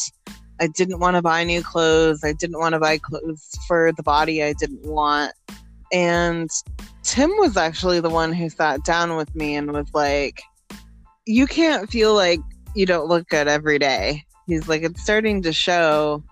I 0.60 0.68
didn't 0.68 1.00
want 1.00 1.16
to 1.16 1.22
buy 1.22 1.44
new 1.44 1.62
clothes. 1.62 2.24
I 2.24 2.34
didn't 2.34 2.60
want 2.60 2.74
to 2.74 2.80
buy 2.80 2.98
clothes 2.98 3.48
for 3.68 3.92
the 3.96 4.04
body 4.04 4.44
I 4.44 4.54
didn't 4.54 4.86
want. 4.86 5.34
And 5.94 6.50
Tim 7.04 7.30
was 7.38 7.56
actually 7.56 8.00
the 8.00 8.10
one 8.10 8.34
who 8.34 8.50
sat 8.50 8.84
down 8.84 9.16
with 9.16 9.34
me 9.36 9.56
and 9.56 9.72
was 9.72 9.88
like, 9.94 10.42
You 11.26 11.48
can't 11.48 11.90
feel 11.90 12.16
like 12.16 12.40
you 12.76 12.86
don't 12.86 13.08
look 13.08 13.28
good 13.30 13.48
every 13.48 13.80
day. 13.80 14.24
He's 14.48 14.68
like, 14.68 14.82
It's 14.82 15.02
starting 15.02 15.42
to 15.44 15.54
show. 15.54 16.24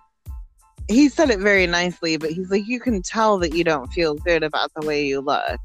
He 0.88 1.10
said 1.10 1.30
it 1.30 1.40
very 1.40 1.68
nicely, 1.68 2.18
but 2.18 2.32
he's 2.32 2.50
like, 2.50 2.68
You 2.68 2.80
can 2.80 3.02
tell 3.02 3.38
that 3.40 3.54
you 3.54 3.64
don't 3.64 3.92
feel 3.94 4.16
good 4.16 4.44
about 4.44 4.72
the 4.76 4.86
way 4.86 5.06
you 5.06 5.22
look. 5.22 5.60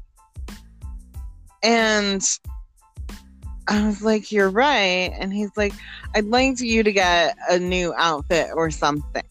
And 1.63 2.23
I 3.71 3.85
was 3.85 4.01
like, 4.01 4.33
You're 4.33 4.49
right. 4.49 5.13
And 5.17 5.33
he's 5.33 5.55
like, 5.55 5.73
I'd 6.13 6.25
like 6.25 6.59
you 6.59 6.83
to 6.83 6.91
get 6.91 7.37
a 7.49 7.57
new 7.57 7.93
outfit 7.95 8.49
or 8.53 8.69
something. 8.69 9.23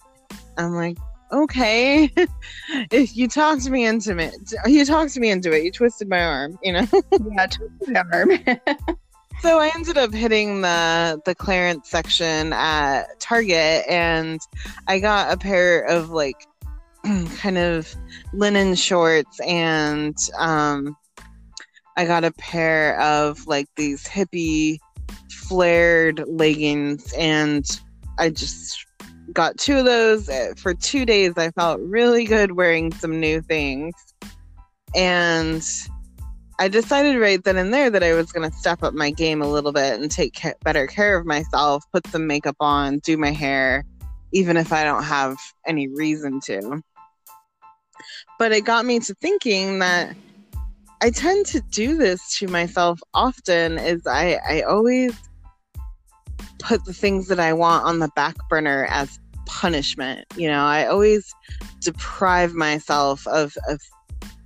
I'm 0.56 0.74
like, 0.74 0.96
Okay. 1.30 2.10
if 2.90 3.16
you 3.16 3.28
talked 3.28 3.68
me 3.68 3.84
into 3.84 4.16
it, 4.16 4.34
you 4.66 4.84
talked 4.86 5.16
me 5.18 5.30
into 5.30 5.52
it. 5.52 5.62
You 5.62 5.70
twisted 5.70 6.08
my 6.08 6.24
arm, 6.24 6.58
you 6.62 6.72
know? 6.72 6.88
yeah, 7.32 7.46
twisted 7.46 7.90
my 7.90 8.02
arm. 8.12 8.30
so 9.42 9.58
I 9.58 9.70
ended 9.74 9.98
up 9.98 10.12
hitting 10.12 10.62
the 10.62 11.20
the 11.26 11.34
clearance 11.34 11.90
section 11.90 12.54
at 12.54 13.20
Target 13.20 13.84
and 13.88 14.40
I 14.88 15.00
got 15.00 15.32
a 15.32 15.36
pair 15.36 15.82
of 15.82 16.08
like 16.08 16.46
kind 17.36 17.58
of 17.58 17.94
linen 18.32 18.74
shorts 18.74 19.38
and 19.40 20.16
um 20.38 20.96
I 22.00 22.06
got 22.06 22.24
a 22.24 22.32
pair 22.32 22.98
of 22.98 23.46
like 23.46 23.66
these 23.76 24.06
hippie 24.06 24.78
flared 25.30 26.24
leggings 26.26 27.12
and 27.12 27.62
I 28.18 28.30
just 28.30 28.86
got 29.34 29.58
two 29.58 29.76
of 29.76 29.84
those 29.84 30.26
uh, 30.30 30.54
for 30.56 30.72
two 30.72 31.04
days. 31.04 31.34
I 31.36 31.50
felt 31.50 31.78
really 31.82 32.24
good 32.24 32.52
wearing 32.52 32.90
some 32.90 33.20
new 33.20 33.42
things. 33.42 33.92
And 34.96 35.62
I 36.58 36.68
decided 36.68 37.18
right 37.18 37.44
then 37.44 37.58
and 37.58 37.70
there 37.70 37.90
that 37.90 38.02
I 38.02 38.14
was 38.14 38.32
going 38.32 38.50
to 38.50 38.56
step 38.56 38.82
up 38.82 38.94
my 38.94 39.10
game 39.10 39.42
a 39.42 39.50
little 39.50 39.72
bit 39.72 40.00
and 40.00 40.10
take 40.10 40.34
ca- 40.40 40.54
better 40.64 40.86
care 40.86 41.18
of 41.18 41.26
myself, 41.26 41.84
put 41.92 42.06
some 42.06 42.26
makeup 42.26 42.56
on, 42.60 43.00
do 43.00 43.18
my 43.18 43.32
hair, 43.32 43.84
even 44.32 44.56
if 44.56 44.72
I 44.72 44.84
don't 44.84 45.04
have 45.04 45.36
any 45.66 45.86
reason 45.86 46.40
to. 46.46 46.80
But 48.38 48.52
it 48.52 48.64
got 48.64 48.86
me 48.86 49.00
to 49.00 49.12
thinking 49.16 49.80
that 49.80 50.16
I 51.02 51.10
tend 51.10 51.46
to 51.46 51.60
do 51.70 51.96
this 51.96 52.38
to 52.38 52.48
myself 52.48 53.00
often 53.14 53.78
is 53.78 54.06
I, 54.06 54.38
I 54.48 54.60
always 54.62 55.14
put 56.58 56.84
the 56.84 56.92
things 56.92 57.28
that 57.28 57.40
I 57.40 57.52
want 57.52 57.86
on 57.86 58.00
the 58.00 58.08
back 58.08 58.36
burner 58.48 58.86
as 58.90 59.18
punishment. 59.46 60.26
You 60.36 60.48
know, 60.48 60.62
I 60.62 60.86
always 60.86 61.34
deprive 61.80 62.52
myself 62.52 63.26
of, 63.26 63.56
of 63.68 63.80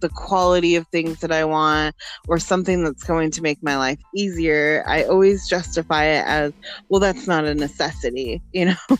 the 0.00 0.08
quality 0.11 0.76
of 0.76 0.87
things 0.88 1.20
that 1.20 1.32
I 1.32 1.44
want 1.44 1.96
or 2.28 2.38
something 2.38 2.84
that's 2.84 3.04
going 3.04 3.30
to 3.32 3.42
make 3.42 3.62
my 3.62 3.76
life 3.76 3.99
easier. 4.14 4.84
I 4.87 5.04
always 5.04 5.49
justify 5.49 6.04
it 6.04 6.25
as, 6.26 6.52
well, 6.88 7.00
that's 7.00 7.26
not 7.26 7.44
a 7.44 7.54
necessity. 7.54 8.40
You 8.52 8.66
know, 8.66 8.76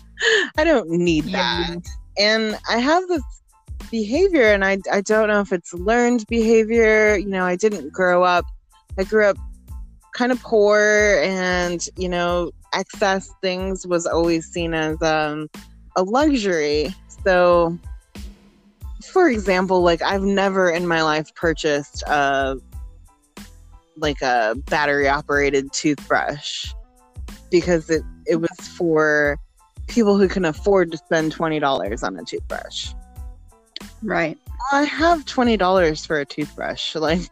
I 0.57 0.65
don't 0.65 0.91
need 0.91 1.25
that. 1.27 1.69
Yeah. 1.69 1.77
And 2.19 2.59
I 2.69 2.79
have 2.79 3.07
this 3.09 3.23
behavior 3.95 4.53
and 4.53 4.65
I, 4.65 4.79
I 4.91 5.03
don't 5.03 5.29
know 5.29 5.39
if 5.39 5.53
it's 5.53 5.73
learned 5.73 6.27
behavior 6.27 7.17
you 7.17 7.29
know 7.29 7.45
i 7.45 7.55
didn't 7.55 7.93
grow 7.93 8.25
up 8.25 8.45
i 8.99 9.05
grew 9.05 9.25
up 9.25 9.37
kind 10.15 10.33
of 10.33 10.43
poor 10.43 11.21
and 11.23 11.87
you 11.97 12.09
know 12.09 12.51
excess 12.73 13.31
things 13.41 13.87
was 13.87 14.05
always 14.05 14.47
seen 14.47 14.75
as 14.75 15.01
um, 15.01 15.49
a 15.95 16.03
luxury 16.03 16.93
so 17.25 17.79
for 19.13 19.29
example 19.29 19.81
like 19.83 20.03
i've 20.03 20.25
never 20.25 20.69
in 20.69 20.89
my 20.89 21.01
life 21.01 21.33
purchased 21.37 22.03
a 22.09 22.57
like 23.97 24.21
a 24.23 24.57
battery 24.67 25.09
operated 25.09 25.73
toothbrush 25.73 26.67
because 27.49 27.89
it, 27.91 28.03
it 28.27 28.41
was 28.41 28.59
for 28.77 29.39
people 29.87 30.19
who 30.19 30.27
can 30.27 30.45
afford 30.45 30.91
to 30.91 30.97
spend 30.97 31.33
$20 31.33 32.03
on 32.03 32.19
a 32.19 32.25
toothbrush. 32.25 32.93
Right. 34.05 34.39
I 34.73 34.85
have 34.85 35.25
twenty 35.25 35.57
dollars 35.57 36.05
for 36.05 36.21
a 36.21 36.25
toothbrush, 36.25 36.95
like 36.95 37.23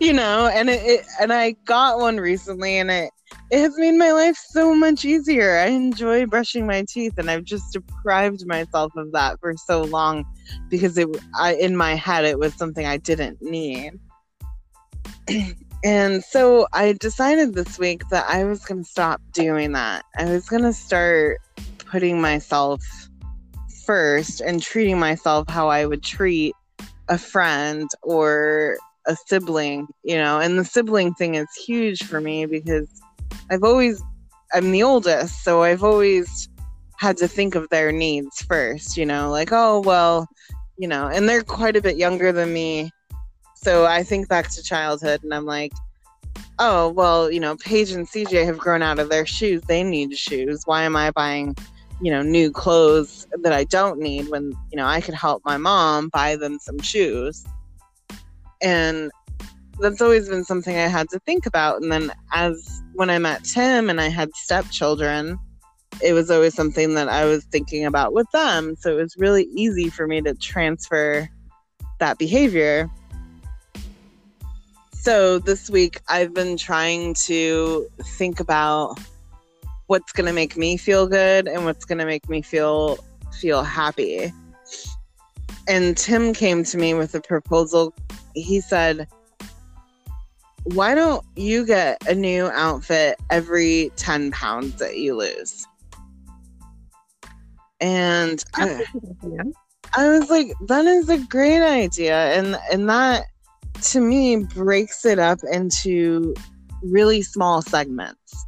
you 0.00 0.12
know, 0.12 0.50
and 0.52 0.68
it, 0.68 0.82
it, 0.82 1.06
and 1.20 1.32
I 1.32 1.52
got 1.64 1.98
one 1.98 2.18
recently, 2.18 2.78
and 2.78 2.90
it 2.90 3.10
it 3.50 3.60
has 3.60 3.76
made 3.78 3.96
my 3.96 4.12
life 4.12 4.36
so 4.36 4.74
much 4.74 5.04
easier. 5.04 5.56
I 5.58 5.66
enjoy 5.66 6.26
brushing 6.26 6.66
my 6.66 6.84
teeth, 6.88 7.14
and 7.18 7.30
I've 7.30 7.44
just 7.44 7.72
deprived 7.72 8.46
myself 8.46 8.92
of 8.96 9.12
that 9.12 9.40
for 9.40 9.54
so 9.56 9.82
long 9.82 10.24
because 10.68 10.96
it 10.98 11.08
I 11.38 11.54
in 11.54 11.76
my 11.76 11.94
head 11.94 12.24
it 12.24 12.38
was 12.38 12.54
something 12.54 12.86
I 12.86 12.98
didn't 12.98 13.40
need. 13.40 13.92
and 15.84 16.22
so 16.22 16.66
I 16.72 16.92
decided 16.94 17.54
this 17.54 17.78
week 17.78 18.02
that 18.10 18.26
I 18.28 18.44
was 18.44 18.64
going 18.64 18.84
to 18.84 18.88
stop 18.88 19.20
doing 19.32 19.72
that. 19.72 20.04
I 20.18 20.24
was 20.26 20.48
going 20.48 20.62
to 20.62 20.72
start 20.72 21.38
putting 21.86 22.20
myself 22.20 22.82
first 23.92 24.40
and 24.40 24.62
treating 24.62 24.98
myself 24.98 25.46
how 25.50 25.68
I 25.68 25.84
would 25.84 26.02
treat 26.02 26.54
a 27.10 27.18
friend 27.18 27.90
or 28.02 28.78
a 29.06 29.14
sibling, 29.26 29.86
you 30.02 30.16
know, 30.16 30.40
and 30.40 30.58
the 30.58 30.64
sibling 30.64 31.12
thing 31.12 31.34
is 31.34 31.46
huge 31.66 32.02
for 32.04 32.18
me 32.18 32.46
because 32.46 32.88
I've 33.50 33.62
always, 33.62 34.02
I'm 34.54 34.72
the 34.72 34.82
oldest, 34.82 35.44
so 35.44 35.62
I've 35.62 35.84
always 35.84 36.48
had 36.96 37.18
to 37.18 37.28
think 37.28 37.54
of 37.54 37.68
their 37.68 37.92
needs 37.92 38.40
first, 38.40 38.96
you 38.96 39.04
know, 39.04 39.28
like, 39.30 39.50
oh, 39.52 39.80
well, 39.80 40.26
you 40.78 40.88
know, 40.88 41.08
and 41.08 41.28
they're 41.28 41.42
quite 41.42 41.76
a 41.76 41.82
bit 41.82 41.98
younger 41.98 42.32
than 42.32 42.50
me. 42.50 42.90
So 43.56 43.84
I 43.84 44.04
think 44.04 44.26
back 44.26 44.48
to 44.52 44.62
childhood 44.62 45.22
and 45.22 45.34
I'm 45.34 45.44
like, 45.44 45.72
oh, 46.58 46.88
well, 46.88 47.30
you 47.30 47.40
know, 47.40 47.56
Paige 47.56 47.90
and 47.90 48.08
CJ 48.08 48.46
have 48.46 48.56
grown 48.56 48.80
out 48.80 48.98
of 48.98 49.10
their 49.10 49.26
shoes. 49.26 49.60
They 49.68 49.82
need 49.82 50.16
shoes. 50.16 50.62
Why 50.64 50.84
am 50.84 50.96
I 50.96 51.10
buying 51.10 51.54
you 52.02 52.10
know, 52.10 52.20
new 52.20 52.50
clothes 52.50 53.28
that 53.42 53.52
I 53.52 53.62
don't 53.64 54.00
need 54.00 54.28
when, 54.28 54.52
you 54.72 54.76
know, 54.76 54.86
I 54.86 55.00
could 55.00 55.14
help 55.14 55.42
my 55.44 55.56
mom 55.56 56.08
buy 56.08 56.34
them 56.34 56.58
some 56.60 56.80
shoes. 56.80 57.44
And 58.60 59.10
that's 59.78 60.02
always 60.02 60.28
been 60.28 60.44
something 60.44 60.76
I 60.76 60.88
had 60.88 61.08
to 61.10 61.20
think 61.20 61.46
about. 61.46 61.80
And 61.80 61.92
then 61.92 62.12
as 62.32 62.82
when 62.94 63.08
I 63.08 63.18
met 63.18 63.44
Tim 63.44 63.88
and 63.88 64.00
I 64.00 64.08
had 64.08 64.34
stepchildren, 64.34 65.38
it 66.02 66.12
was 66.12 66.28
always 66.28 66.54
something 66.54 66.94
that 66.94 67.08
I 67.08 67.24
was 67.24 67.44
thinking 67.44 67.84
about 67.84 68.12
with 68.12 68.30
them. 68.32 68.74
So 68.80 68.90
it 68.98 69.00
was 69.00 69.16
really 69.16 69.44
easy 69.54 69.88
for 69.88 70.08
me 70.08 70.20
to 70.22 70.34
transfer 70.34 71.28
that 72.00 72.18
behavior. 72.18 72.90
So 74.90 75.38
this 75.38 75.70
week 75.70 76.00
I've 76.08 76.34
been 76.34 76.56
trying 76.56 77.14
to 77.26 77.86
think 78.18 78.40
about 78.40 78.98
what's 79.92 80.10
going 80.10 80.24
to 80.24 80.32
make 80.32 80.56
me 80.56 80.78
feel 80.78 81.06
good 81.06 81.46
and 81.46 81.66
what's 81.66 81.84
going 81.84 81.98
to 81.98 82.06
make 82.06 82.26
me 82.26 82.40
feel 82.40 82.96
feel 83.38 83.62
happy. 83.62 84.32
And 85.68 85.98
Tim 85.98 86.32
came 86.32 86.64
to 86.64 86.78
me 86.78 86.94
with 86.94 87.14
a 87.14 87.20
proposal. 87.20 87.92
He 88.34 88.62
said, 88.62 89.06
"Why 90.64 90.94
don't 90.94 91.22
you 91.36 91.66
get 91.66 92.02
a 92.08 92.14
new 92.14 92.46
outfit 92.46 93.20
every 93.28 93.92
10 93.96 94.30
pounds 94.30 94.76
that 94.76 94.96
you 94.96 95.14
lose?" 95.14 95.66
And 97.78 98.42
I, 98.54 98.86
I 99.94 100.08
was 100.08 100.30
like, 100.30 100.54
"That 100.68 100.86
is 100.86 101.10
a 101.10 101.18
great 101.18 101.62
idea." 101.62 102.32
And 102.32 102.56
and 102.72 102.88
that 102.88 103.26
to 103.90 104.00
me 104.00 104.36
breaks 104.36 105.04
it 105.04 105.18
up 105.18 105.40
into 105.52 106.34
really 106.82 107.20
small 107.20 107.60
segments 107.60 108.46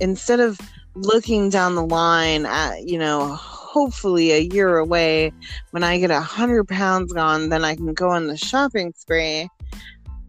instead 0.00 0.40
of 0.40 0.58
looking 0.94 1.50
down 1.50 1.74
the 1.74 1.84
line 1.84 2.46
at, 2.46 2.86
you 2.86 2.98
know, 2.98 3.34
hopefully 3.34 4.32
a 4.32 4.38
year 4.38 4.76
away 4.76 5.32
when 5.72 5.82
I 5.82 5.98
get 5.98 6.10
a 6.10 6.20
hundred 6.20 6.68
pounds 6.68 7.12
gone, 7.12 7.48
then 7.48 7.64
I 7.64 7.74
can 7.74 7.92
go 7.94 8.10
on 8.10 8.28
the 8.28 8.36
shopping 8.36 8.92
spree. 8.96 9.48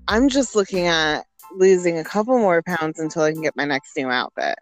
I'm 0.07 0.29
just 0.29 0.55
looking 0.55 0.87
at 0.87 1.25
losing 1.55 1.97
a 1.97 2.03
couple 2.03 2.37
more 2.37 2.63
pounds 2.63 2.99
until 2.99 3.23
I 3.23 3.31
can 3.31 3.41
get 3.41 3.55
my 3.55 3.65
next 3.65 3.95
new 3.95 4.09
outfit. 4.09 4.57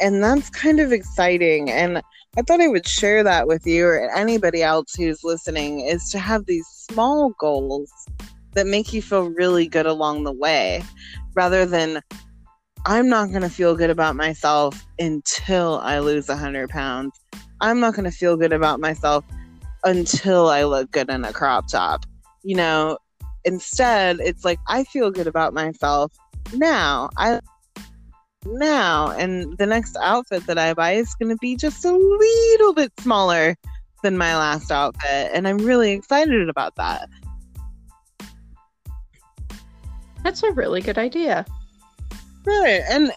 And 0.00 0.22
that's 0.22 0.50
kind 0.50 0.80
of 0.80 0.92
exciting. 0.92 1.70
And 1.70 2.02
I 2.38 2.42
thought 2.42 2.60
I 2.60 2.68
would 2.68 2.86
share 2.86 3.22
that 3.22 3.46
with 3.46 3.66
you 3.66 3.86
or 3.86 4.10
anybody 4.14 4.62
else 4.62 4.94
who's 4.94 5.24
listening 5.24 5.80
is 5.80 6.10
to 6.10 6.18
have 6.18 6.44
these 6.44 6.66
small 6.66 7.30
goals 7.38 7.90
that 8.52 8.66
make 8.66 8.92
you 8.92 9.00
feel 9.00 9.30
really 9.30 9.66
good 9.68 9.86
along 9.86 10.24
the 10.24 10.32
way 10.32 10.82
rather 11.34 11.64
than 11.64 12.02
I'm 12.88 13.08
not 13.08 13.30
going 13.30 13.42
to 13.42 13.50
feel 13.50 13.74
good 13.74 13.90
about 13.90 14.14
myself 14.14 14.86
until 15.00 15.80
I 15.82 15.98
lose 15.98 16.28
100 16.28 16.70
pounds. 16.70 17.18
I'm 17.60 17.80
not 17.80 17.94
going 17.94 18.04
to 18.04 18.16
feel 18.16 18.36
good 18.36 18.52
about 18.52 18.78
myself 18.78 19.24
until 19.82 20.48
I 20.48 20.62
look 20.62 20.92
good 20.92 21.10
in 21.10 21.24
a 21.24 21.32
crop 21.32 21.66
top. 21.68 22.06
You 22.44 22.54
know, 22.54 22.98
instead, 23.44 24.20
it's 24.20 24.44
like 24.44 24.60
I 24.68 24.84
feel 24.84 25.10
good 25.10 25.26
about 25.26 25.52
myself 25.52 26.12
now. 26.54 27.10
I 27.16 27.40
now 28.44 29.10
and 29.10 29.58
the 29.58 29.66
next 29.66 29.96
outfit 30.00 30.46
that 30.46 30.56
I 30.56 30.72
buy 30.72 30.92
is 30.92 31.12
going 31.16 31.30
to 31.30 31.38
be 31.40 31.56
just 31.56 31.84
a 31.84 31.90
little 31.90 32.72
bit 32.72 32.92
smaller 33.00 33.56
than 34.04 34.16
my 34.16 34.36
last 34.36 34.70
outfit 34.70 35.32
and 35.34 35.48
I'm 35.48 35.58
really 35.58 35.90
excited 35.90 36.48
about 36.48 36.76
that. 36.76 37.08
That's 40.22 40.44
a 40.44 40.52
really 40.52 40.80
good 40.80 40.98
idea. 40.98 41.44
Right. 42.46 42.82
And 42.88 43.12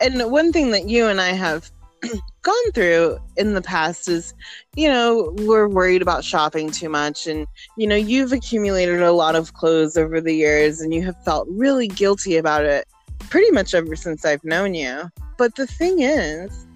and 0.00 0.30
one 0.30 0.52
thing 0.52 0.70
that 0.70 0.88
you 0.88 1.06
and 1.06 1.20
I 1.20 1.30
have 1.32 1.70
gone 2.42 2.72
through 2.72 3.18
in 3.36 3.54
the 3.54 3.60
past 3.60 4.08
is, 4.08 4.32
you 4.74 4.88
know, 4.88 5.34
we're 5.40 5.68
worried 5.68 6.00
about 6.00 6.24
shopping 6.24 6.70
too 6.70 6.88
much. 6.88 7.26
And, 7.26 7.46
you 7.76 7.86
know, 7.86 7.96
you've 7.96 8.32
accumulated 8.32 9.02
a 9.02 9.12
lot 9.12 9.36
of 9.36 9.52
clothes 9.52 9.98
over 9.98 10.20
the 10.20 10.34
years 10.34 10.80
and 10.80 10.94
you 10.94 11.02
have 11.02 11.22
felt 11.24 11.46
really 11.50 11.86
guilty 11.88 12.36
about 12.36 12.64
it 12.64 12.86
pretty 13.28 13.50
much 13.50 13.74
ever 13.74 13.94
since 13.94 14.24
I've 14.24 14.44
known 14.44 14.74
you. 14.74 15.10
But 15.36 15.56
the 15.56 15.66
thing 15.66 16.00
is, 16.00 16.66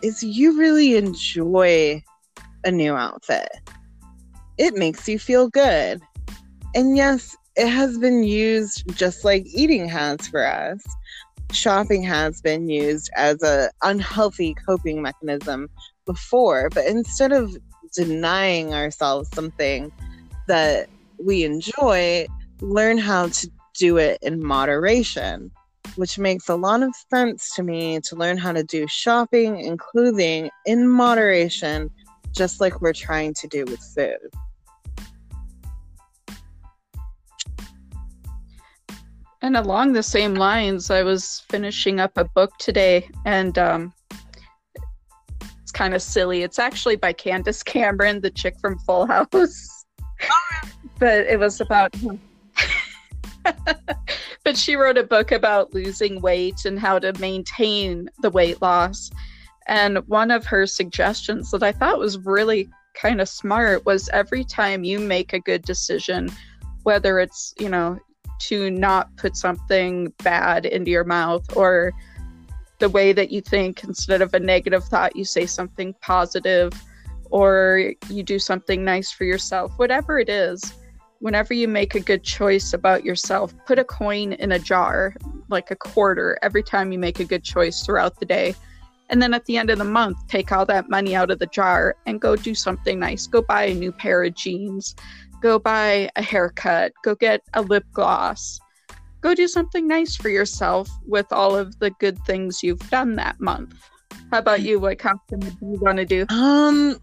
is 0.00 0.22
you 0.22 0.58
really 0.58 0.96
enjoy 0.96 2.02
a 2.64 2.70
new 2.70 2.94
outfit. 2.94 3.48
It 4.56 4.74
makes 4.74 5.08
you 5.08 5.18
feel 5.18 5.48
good. 5.48 6.00
And 6.74 6.96
yes, 6.96 7.36
it 7.56 7.68
has 7.68 7.98
been 7.98 8.22
used 8.24 8.84
just 8.96 9.24
like 9.24 9.46
eating 9.46 9.88
has 9.88 10.26
for 10.26 10.44
us. 10.44 10.84
Shopping 11.52 12.02
has 12.02 12.40
been 12.40 12.68
used 12.68 13.10
as 13.16 13.42
a 13.42 13.70
unhealthy 13.82 14.54
coping 14.66 15.00
mechanism 15.00 15.68
before, 16.04 16.68
but 16.70 16.86
instead 16.86 17.32
of 17.32 17.56
denying 17.94 18.74
ourselves 18.74 19.28
something 19.32 19.92
that 20.48 20.88
we 21.18 21.44
enjoy, 21.44 22.26
learn 22.60 22.98
how 22.98 23.28
to 23.28 23.50
do 23.74 23.98
it 23.98 24.18
in 24.22 24.44
moderation, 24.44 25.50
which 25.94 26.18
makes 26.18 26.48
a 26.48 26.56
lot 26.56 26.82
of 26.82 26.92
sense 27.12 27.54
to 27.54 27.62
me 27.62 28.00
to 28.00 28.16
learn 28.16 28.36
how 28.36 28.52
to 28.52 28.64
do 28.64 28.86
shopping 28.88 29.64
and 29.64 29.78
clothing 29.78 30.50
in 30.66 30.88
moderation, 30.88 31.88
just 32.32 32.60
like 32.60 32.80
we're 32.80 32.92
trying 32.92 33.32
to 33.34 33.46
do 33.46 33.64
with 33.64 33.80
food. 33.94 34.30
And 39.44 39.58
along 39.58 39.92
the 39.92 40.02
same 40.02 40.36
lines, 40.36 40.90
I 40.90 41.02
was 41.02 41.42
finishing 41.50 42.00
up 42.00 42.16
a 42.16 42.24
book 42.24 42.56
today, 42.58 43.10
and 43.26 43.58
um, 43.58 43.92
it's 45.60 45.70
kind 45.70 45.92
of 45.92 46.00
silly. 46.00 46.42
It's 46.42 46.58
actually 46.58 46.96
by 46.96 47.12
Candace 47.12 47.62
Cameron, 47.62 48.22
the 48.22 48.30
chick 48.30 48.54
from 48.58 48.78
Full 48.78 49.04
House. 49.04 49.84
but 50.98 51.26
it 51.26 51.38
was 51.38 51.60
about. 51.60 51.94
but 54.44 54.56
she 54.56 54.76
wrote 54.76 54.96
a 54.96 55.04
book 55.04 55.30
about 55.30 55.74
losing 55.74 56.22
weight 56.22 56.64
and 56.64 56.78
how 56.78 56.98
to 56.98 57.12
maintain 57.20 58.08
the 58.22 58.30
weight 58.30 58.62
loss. 58.62 59.10
And 59.66 59.98
one 60.08 60.30
of 60.30 60.46
her 60.46 60.66
suggestions 60.66 61.50
that 61.50 61.62
I 61.62 61.72
thought 61.72 61.98
was 61.98 62.16
really 62.16 62.70
kind 62.94 63.20
of 63.20 63.28
smart 63.28 63.84
was 63.84 64.08
every 64.08 64.44
time 64.44 64.84
you 64.84 64.98
make 65.00 65.34
a 65.34 65.38
good 65.38 65.66
decision, 65.66 66.30
whether 66.84 67.18
it's, 67.18 67.52
you 67.58 67.68
know, 67.68 67.98
to 68.40 68.70
not 68.70 69.14
put 69.16 69.36
something 69.36 70.12
bad 70.22 70.66
into 70.66 70.90
your 70.90 71.04
mouth 71.04 71.44
or 71.56 71.92
the 72.78 72.88
way 72.88 73.12
that 73.12 73.30
you 73.30 73.40
think. 73.40 73.84
Instead 73.84 74.22
of 74.22 74.34
a 74.34 74.40
negative 74.40 74.84
thought 74.84 75.16
you 75.16 75.24
say 75.24 75.46
something 75.46 75.94
positive 76.00 76.72
or 77.30 77.94
you 78.08 78.22
do 78.22 78.38
something 78.38 78.84
nice 78.84 79.10
for 79.10 79.24
yourself 79.24 79.72
whatever 79.76 80.18
it 80.18 80.28
is. 80.28 80.74
Whenever 81.20 81.54
you 81.54 81.66
make 81.66 81.94
a 81.94 82.00
good 82.00 82.22
choice 82.22 82.74
about 82.74 83.04
yourself 83.04 83.54
put 83.66 83.78
a 83.78 83.84
coin 83.84 84.34
in 84.34 84.52
a 84.52 84.58
jar 84.58 85.14
like 85.48 85.70
a 85.70 85.76
quarter 85.76 86.38
every 86.42 86.62
time 86.62 86.92
you 86.92 86.98
make 86.98 87.20
a 87.20 87.24
good 87.24 87.42
choice 87.42 87.82
throughout 87.82 88.18
the 88.20 88.26
day. 88.26 88.54
And 89.10 89.22
then 89.22 89.34
at 89.34 89.44
the 89.46 89.56
end 89.56 89.70
of 89.70 89.78
the 89.78 89.84
month 89.84 90.26
take 90.28 90.52
all 90.52 90.66
that 90.66 90.90
money 90.90 91.14
out 91.14 91.30
of 91.30 91.38
the 91.38 91.46
jar 91.46 91.96
and 92.06 92.20
go 92.20 92.36
do 92.36 92.54
something 92.54 92.98
nice. 92.98 93.26
Go 93.26 93.42
buy 93.42 93.64
a 93.64 93.74
new 93.74 93.92
pair 93.92 94.22
of 94.24 94.34
jeans 94.34 94.94
go 95.40 95.58
buy 95.58 96.08
a 96.16 96.22
haircut, 96.22 96.92
go 97.02 97.14
get 97.14 97.40
a 97.54 97.62
lip 97.62 97.84
gloss, 97.92 98.58
go 99.20 99.34
do 99.34 99.48
something 99.48 99.86
nice 99.86 100.16
for 100.16 100.28
yourself 100.28 100.88
with 101.06 101.32
all 101.32 101.56
of 101.56 101.78
the 101.78 101.90
good 101.90 102.18
things 102.26 102.62
you've 102.62 102.90
done 102.90 103.16
that 103.16 103.40
month. 103.40 103.74
How 104.30 104.38
about 104.38 104.62
you? 104.62 104.80
What 104.80 104.98
costume 104.98 105.40
do 105.40 105.56
you 105.60 105.78
want 105.80 105.98
to 105.98 106.04
do? 106.04 106.22
Um, 106.30 106.98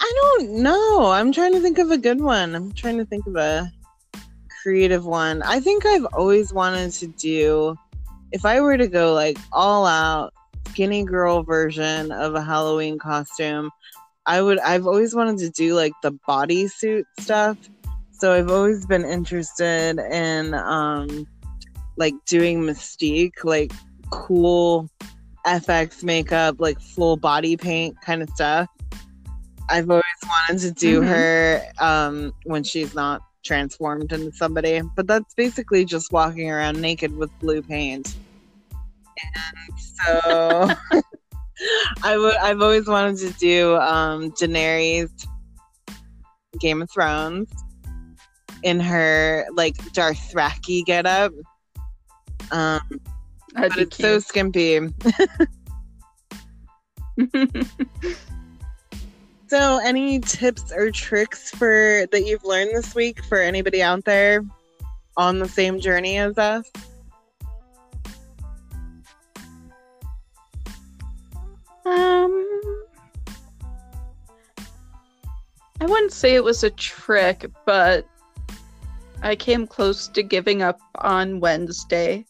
I 0.00 0.12
don't 0.20 0.62
know. 0.62 1.10
I'm 1.10 1.32
trying 1.32 1.52
to 1.52 1.60
think 1.60 1.78
of 1.78 1.90
a 1.90 1.98
good 1.98 2.20
one. 2.20 2.54
I'm 2.54 2.72
trying 2.72 2.98
to 2.98 3.04
think 3.04 3.26
of 3.26 3.36
a 3.36 3.70
creative 4.62 5.04
one. 5.04 5.42
I 5.42 5.60
think 5.60 5.84
I've 5.84 6.06
always 6.06 6.52
wanted 6.52 6.92
to 6.92 7.06
do, 7.06 7.76
if 8.32 8.44
I 8.44 8.60
were 8.60 8.76
to 8.76 8.88
go 8.88 9.12
like 9.12 9.38
all 9.52 9.86
out 9.86 10.32
skinny 10.74 11.04
girl 11.04 11.42
version 11.42 12.10
of 12.10 12.34
a 12.34 12.42
Halloween 12.42 12.98
costume, 12.98 13.70
I 14.26 14.40
would, 14.42 14.58
I've 14.60 14.86
always 14.86 15.14
wanted 15.14 15.38
to 15.38 15.50
do 15.50 15.74
like 15.74 15.92
the 16.02 16.12
bodysuit 16.28 17.04
stuff. 17.20 17.58
So 18.12 18.32
I've 18.32 18.50
always 18.50 18.86
been 18.86 19.04
interested 19.04 19.98
in, 19.98 20.54
um, 20.54 21.26
like 21.96 22.14
doing 22.26 22.62
Mystique, 22.62 23.44
like 23.44 23.72
cool 24.10 24.88
FX 25.46 26.02
makeup, 26.02 26.56
like 26.58 26.80
full 26.80 27.16
body 27.16 27.56
paint 27.56 27.96
kind 28.00 28.22
of 28.22 28.30
stuff. 28.30 28.68
I've 29.68 29.90
always 29.90 30.04
wanted 30.26 30.60
to 30.62 30.70
do 30.72 31.00
Mhm. 31.00 31.06
her 31.08 31.62
um, 31.78 32.32
when 32.44 32.64
she's 32.64 32.94
not 32.94 33.20
transformed 33.44 34.10
into 34.12 34.32
somebody, 34.32 34.80
but 34.96 35.06
that's 35.06 35.34
basically 35.34 35.84
just 35.84 36.12
walking 36.12 36.50
around 36.50 36.80
naked 36.80 37.14
with 37.16 37.30
blue 37.40 37.62
paint. 37.62 38.14
And 39.34 39.78
so 39.78 40.68
I 42.02 42.16
would 42.16 42.36
I've 42.36 42.60
always 42.60 42.86
wanted 42.86 43.18
to 43.18 43.30
do 43.38 43.76
um, 43.76 44.32
Daenerys 44.32 45.10
Game 46.60 46.82
of 46.82 46.90
Thrones 46.90 47.50
in 48.62 48.80
her 48.80 49.46
like 49.52 49.76
Dothraki 49.92 50.84
getup. 50.84 51.32
Um, 52.50 52.80
That'd 53.54 53.70
but 53.70 53.78
it's 53.78 53.96
so 53.96 54.18
skimpy. 54.18 54.80
So, 59.54 59.78
any 59.84 60.18
tips 60.18 60.72
or 60.72 60.90
tricks 60.90 61.50
for 61.50 62.06
that 62.10 62.26
you've 62.26 62.44
learned 62.44 62.70
this 62.74 62.92
week 62.92 63.22
for 63.24 63.38
anybody 63.38 63.82
out 63.82 64.04
there 64.04 64.44
on 65.16 65.38
the 65.38 65.48
same 65.48 65.78
journey 65.78 66.18
as 66.18 66.36
us? 66.38 66.68
Um, 71.84 72.46
I 75.80 75.86
wouldn't 75.86 76.12
say 76.12 76.34
it 76.34 76.44
was 76.44 76.64
a 76.64 76.70
trick, 76.70 77.46
but 77.66 78.06
I 79.22 79.36
came 79.36 79.66
close 79.66 80.08
to 80.08 80.22
giving 80.22 80.62
up 80.62 80.80
on 80.96 81.40
Wednesday 81.40 82.24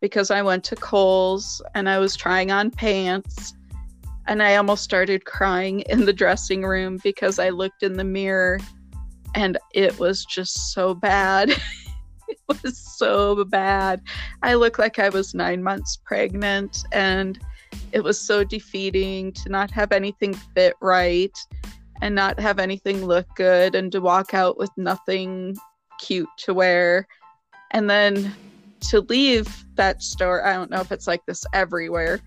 because 0.00 0.30
I 0.30 0.42
went 0.42 0.64
to 0.64 0.76
Kohl's 0.76 1.62
and 1.74 1.88
I 1.88 1.98
was 1.98 2.16
trying 2.16 2.50
on 2.50 2.70
pants 2.70 3.54
and 4.26 4.42
I 4.42 4.56
almost 4.56 4.84
started 4.84 5.24
crying 5.24 5.80
in 5.80 6.04
the 6.04 6.12
dressing 6.12 6.62
room 6.62 6.98
because 7.02 7.38
I 7.38 7.50
looked 7.50 7.82
in 7.82 7.94
the 7.94 8.04
mirror 8.04 8.60
and 9.34 9.58
it 9.74 9.98
was 9.98 10.24
just 10.24 10.72
so 10.72 10.94
bad. 10.94 11.50
it 12.28 12.38
was 12.48 12.78
so 12.78 13.44
bad. 13.44 14.00
I 14.42 14.54
looked 14.54 14.78
like 14.78 14.98
I 14.98 15.08
was 15.08 15.34
nine 15.34 15.62
months 15.62 15.98
pregnant 16.04 16.84
and 16.92 17.38
it 17.92 18.02
was 18.02 18.18
so 18.18 18.44
defeating 18.44 19.32
to 19.32 19.48
not 19.48 19.70
have 19.70 19.92
anything 19.92 20.34
fit 20.34 20.74
right 20.80 21.36
and 22.02 22.14
not 22.14 22.38
have 22.40 22.58
anything 22.58 23.04
look 23.04 23.26
good 23.36 23.74
and 23.74 23.92
to 23.92 24.00
walk 24.00 24.34
out 24.34 24.56
with 24.56 24.70
nothing 24.76 25.56
cute 25.98 26.28
to 26.38 26.54
wear. 26.54 27.06
And 27.72 27.88
then 27.90 28.34
to 28.88 29.00
leave 29.02 29.66
that 29.74 30.02
store 30.02 30.42
i 30.46 30.54
don't 30.54 30.70
know 30.70 30.80
if 30.80 30.90
it's 30.90 31.06
like 31.06 31.20
this 31.26 31.44
everywhere 31.52 32.18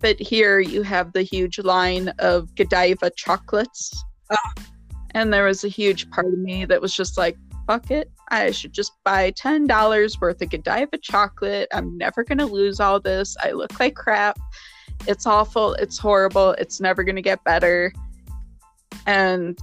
but 0.00 0.18
here 0.20 0.60
you 0.60 0.82
have 0.82 1.12
the 1.12 1.22
huge 1.22 1.58
line 1.58 2.08
of 2.18 2.54
godiva 2.54 3.10
chocolates. 3.16 4.04
Ah. 4.30 4.54
And 5.12 5.32
there 5.32 5.44
was 5.44 5.64
a 5.64 5.68
huge 5.68 6.08
part 6.10 6.32
of 6.32 6.38
me 6.38 6.64
that 6.66 6.80
was 6.80 6.94
just 6.94 7.18
like 7.18 7.36
fuck 7.66 7.90
it. 7.90 8.10
I 8.30 8.50
should 8.50 8.72
just 8.72 8.92
buy 9.04 9.30
$10 9.32 10.20
worth 10.22 10.40
of 10.40 10.48
godiva 10.48 10.96
chocolate. 10.96 11.68
I'm 11.72 11.98
never 11.98 12.24
going 12.24 12.38
to 12.38 12.46
lose 12.46 12.80
all 12.80 12.98
this. 12.98 13.36
I 13.42 13.50
look 13.50 13.78
like 13.78 13.94
crap 13.94 14.38
it's 15.06 15.26
awful 15.26 15.74
it's 15.74 15.98
horrible 15.98 16.52
it's 16.52 16.80
never 16.80 17.02
going 17.02 17.16
to 17.16 17.22
get 17.22 17.42
better. 17.44 17.92
And 19.06 19.58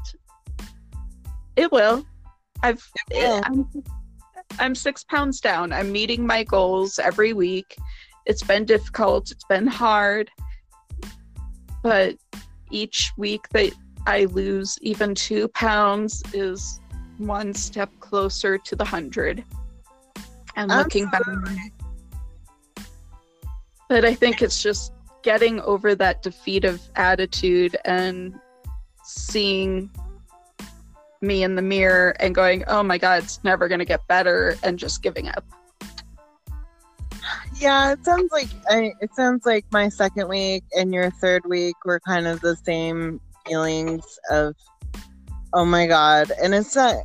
it 1.55 1.71
will. 1.71 2.05
I've 2.63 2.83
It 3.11 3.27
will. 3.27 3.41
I'm, 3.45 3.83
I'm 4.59 4.75
six 4.75 5.03
pounds 5.03 5.39
down. 5.39 5.71
I'm 5.71 5.91
meeting 5.91 6.25
my 6.25 6.43
goals 6.43 6.99
every 6.99 7.33
week. 7.33 7.75
It's 8.25 8.43
been 8.43 8.65
difficult 8.65 9.31
it's 9.31 9.45
been 9.45 9.67
hard. 9.67 10.29
But 11.83 12.15
each 12.71 13.11
week 13.17 13.47
that 13.49 13.71
i 14.07 14.25
lose 14.25 14.77
even 14.81 15.13
two 15.13 15.47
pounds 15.49 16.23
is 16.33 16.79
one 17.17 17.53
step 17.53 17.91
closer 17.99 18.57
to 18.57 18.75
the 18.75 18.85
hundred. 18.85 19.43
And 20.55 20.71
looking 20.71 21.07
back 21.07 21.21
but 23.87 24.03
I 24.03 24.13
think 24.13 24.41
it's 24.41 24.61
just 24.61 24.91
getting 25.25 25.59
over 25.61 25.95
that 25.95 26.21
defeative 26.21 26.79
attitude 26.95 27.75
and 27.83 28.39
seeing 29.03 29.89
me 31.19 31.41
in 31.41 31.55
the 31.55 31.63
mirror 31.63 32.15
and 32.19 32.35
going, 32.35 32.63
oh 32.67 32.83
my 32.83 32.99
God, 32.99 33.23
it's 33.23 33.43
never 33.43 33.67
going 33.67 33.79
to 33.79 33.85
get 33.85 34.07
better, 34.07 34.55
and 34.61 34.77
just 34.77 35.01
giving 35.01 35.27
up. 35.27 35.43
Yeah, 37.59 37.93
it 37.93 38.05
sounds 38.05 38.31
like 38.31 38.49
I, 38.69 38.93
it 39.01 39.15
sounds 39.15 39.47
like 39.47 39.65
my 39.71 39.89
second 39.89 40.27
week 40.29 40.63
and 40.77 40.93
your 40.93 41.09
third 41.09 41.41
week 41.47 41.75
were 41.85 41.99
kind 42.01 42.27
of 42.27 42.41
the 42.41 42.55
same 42.57 43.19
feelings 43.47 44.05
of, 44.29 44.53
oh 45.53 45.65
my 45.65 45.88
god, 45.88 46.31
and 46.41 46.53
it's 46.53 46.75
not, 46.75 46.97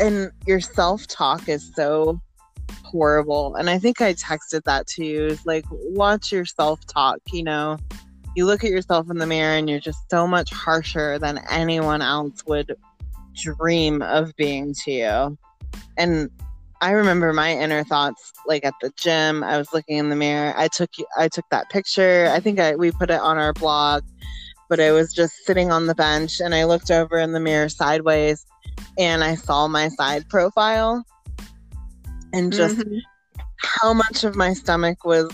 and 0.00 0.32
your 0.48 0.58
self 0.58 1.06
talk 1.06 1.48
is 1.48 1.72
so 1.76 2.20
horrible. 2.90 3.54
And 3.54 3.70
I 3.70 3.78
think 3.78 4.00
I 4.00 4.14
texted 4.14 4.64
that 4.64 4.86
to 4.88 5.04
you. 5.04 5.26
Is 5.26 5.46
like, 5.46 5.64
watch 5.70 6.32
your 6.32 6.44
self 6.44 6.84
talk. 6.86 7.18
You 7.32 7.44
know, 7.44 7.78
you 8.34 8.46
look 8.46 8.64
at 8.64 8.70
yourself 8.70 9.10
in 9.10 9.18
the 9.18 9.26
mirror 9.26 9.56
and 9.56 9.68
you're 9.68 9.80
just 9.80 10.10
so 10.10 10.26
much 10.26 10.50
harsher 10.52 11.18
than 11.18 11.40
anyone 11.50 12.02
else 12.02 12.44
would 12.46 12.76
dream 13.34 14.02
of 14.02 14.34
being 14.36 14.74
to 14.84 14.90
you. 14.90 15.38
And 15.96 16.30
I 16.80 16.92
remember 16.92 17.32
my 17.32 17.52
inner 17.52 17.82
thoughts 17.82 18.32
like 18.46 18.64
at 18.64 18.74
the 18.80 18.92
gym. 18.96 19.42
I 19.42 19.58
was 19.58 19.72
looking 19.72 19.98
in 19.98 20.10
the 20.10 20.16
mirror. 20.16 20.54
I 20.56 20.68
took 20.68 20.90
I 21.16 21.28
took 21.28 21.44
that 21.50 21.68
picture. 21.70 22.30
I 22.32 22.40
think 22.40 22.60
I 22.60 22.76
we 22.76 22.92
put 22.92 23.10
it 23.10 23.20
on 23.20 23.38
our 23.38 23.52
blog, 23.52 24.04
but 24.68 24.78
I 24.78 24.92
was 24.92 25.12
just 25.12 25.44
sitting 25.44 25.72
on 25.72 25.86
the 25.86 25.94
bench 25.94 26.40
and 26.40 26.54
I 26.54 26.64
looked 26.64 26.90
over 26.90 27.18
in 27.18 27.32
the 27.32 27.40
mirror 27.40 27.68
sideways 27.68 28.46
and 28.96 29.24
I 29.24 29.34
saw 29.34 29.66
my 29.66 29.88
side 29.88 30.28
profile 30.28 31.04
and 32.32 32.52
just 32.52 32.78
Mhm. 32.78 33.00
how 33.56 33.92
much 33.92 34.24
of 34.24 34.36
my 34.36 34.52
stomach 34.52 35.04
was 35.04 35.30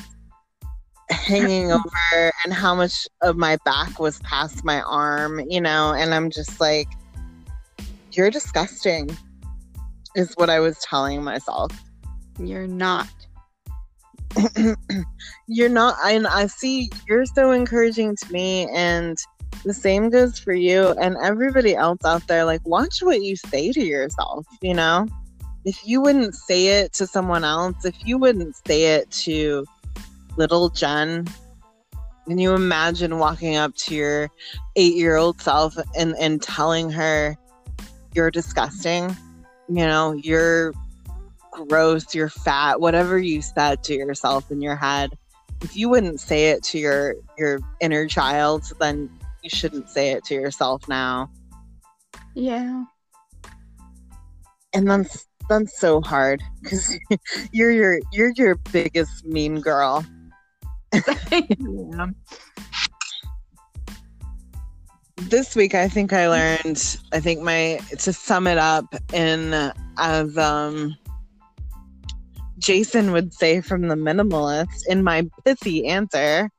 hanging 1.10 1.70
over 1.72 2.32
and 2.44 2.52
how 2.52 2.74
much 2.74 3.06
of 3.22 3.36
my 3.36 3.56
back 3.64 3.98
was 3.98 4.18
past 4.20 4.64
my 4.64 4.80
arm, 4.82 5.40
you 5.48 5.60
know, 5.60 5.92
and 5.92 6.14
I'm 6.14 6.30
just 6.30 6.60
like 6.60 6.88
you're 8.12 8.30
disgusting 8.30 9.10
is 10.14 10.32
what 10.36 10.48
I 10.48 10.60
was 10.60 10.78
telling 10.78 11.22
myself. 11.24 11.72
you're 12.38 12.66
not. 12.66 13.08
you're 15.48 15.68
not 15.68 15.96
and 16.04 16.26
I 16.26 16.46
see 16.46 16.90
you're 17.08 17.24
so 17.24 17.52
encouraging 17.52 18.16
to 18.16 18.32
me 18.32 18.68
and 18.74 19.16
the 19.64 19.72
same 19.72 20.10
goes 20.10 20.38
for 20.40 20.52
you 20.52 20.88
and 21.00 21.16
everybody 21.22 21.76
else 21.76 22.00
out 22.04 22.26
there 22.26 22.44
like 22.44 22.60
watch 22.66 22.98
what 23.00 23.22
you 23.22 23.36
say 23.36 23.70
to 23.72 23.80
yourself, 23.84 24.44
you 24.60 24.74
know? 24.74 25.06
If 25.64 25.86
you 25.86 26.00
wouldn't 26.00 26.34
say 26.34 26.80
it 26.80 26.92
to 26.94 27.06
someone 27.06 27.44
else, 27.44 27.84
if 27.84 27.96
you 28.04 28.18
wouldn't 28.18 28.54
say 28.66 28.96
it 28.96 29.10
to 29.22 29.64
little 30.36 30.68
Jen, 30.68 31.26
can 32.26 32.38
you 32.38 32.54
imagine 32.54 33.18
walking 33.18 33.56
up 33.56 33.74
to 33.76 33.94
your 33.94 34.30
eight 34.76 34.94
year 34.94 35.16
old 35.16 35.40
self 35.40 35.76
and, 35.96 36.14
and 36.18 36.42
telling 36.42 36.90
her 36.90 37.36
you're 38.14 38.30
disgusting? 38.30 39.16
You 39.68 39.86
know, 39.86 40.12
you're 40.12 40.72
gross, 41.50 42.14
you're 42.14 42.28
fat, 42.28 42.80
whatever 42.80 43.18
you 43.18 43.42
said 43.42 43.82
to 43.84 43.94
yourself 43.94 44.50
in 44.50 44.60
your 44.60 44.76
head. 44.76 45.10
If 45.62 45.76
you 45.76 45.88
wouldn't 45.88 46.20
say 46.20 46.50
it 46.50 46.62
to 46.64 46.78
your 46.78 47.14
your 47.38 47.60
inner 47.80 48.06
child, 48.06 48.64
then 48.80 49.08
you 49.42 49.50
shouldn't 49.50 49.88
say 49.88 50.10
it 50.10 50.24
to 50.24 50.34
yourself 50.34 50.88
now. 50.88 51.30
Yeah. 52.34 52.84
And 54.74 54.90
that's 54.90 55.26
that's 55.48 55.78
so 55.78 56.00
hard 56.00 56.42
because 56.62 56.98
you're 57.52 57.70
your 57.70 58.00
you're 58.12 58.32
your 58.36 58.56
biggest 58.72 59.24
mean 59.24 59.60
girl. 59.60 60.04
yeah. 60.92 62.06
this 65.28 65.56
week 65.56 65.74
I 65.74 65.88
think 65.88 66.12
I 66.12 66.28
learned 66.28 66.98
I 67.12 67.20
think 67.20 67.40
my 67.40 67.80
to 67.98 68.12
sum 68.12 68.46
it 68.46 68.58
up 68.58 68.94
in 69.12 69.72
as 69.98 70.36
um 70.38 70.96
Jason 72.58 73.12
would 73.12 73.34
say 73.34 73.60
from 73.60 73.88
the 73.88 73.94
minimalist 73.94 74.86
in 74.88 75.02
my 75.02 75.28
pithy 75.44 75.86
answer, 75.86 76.50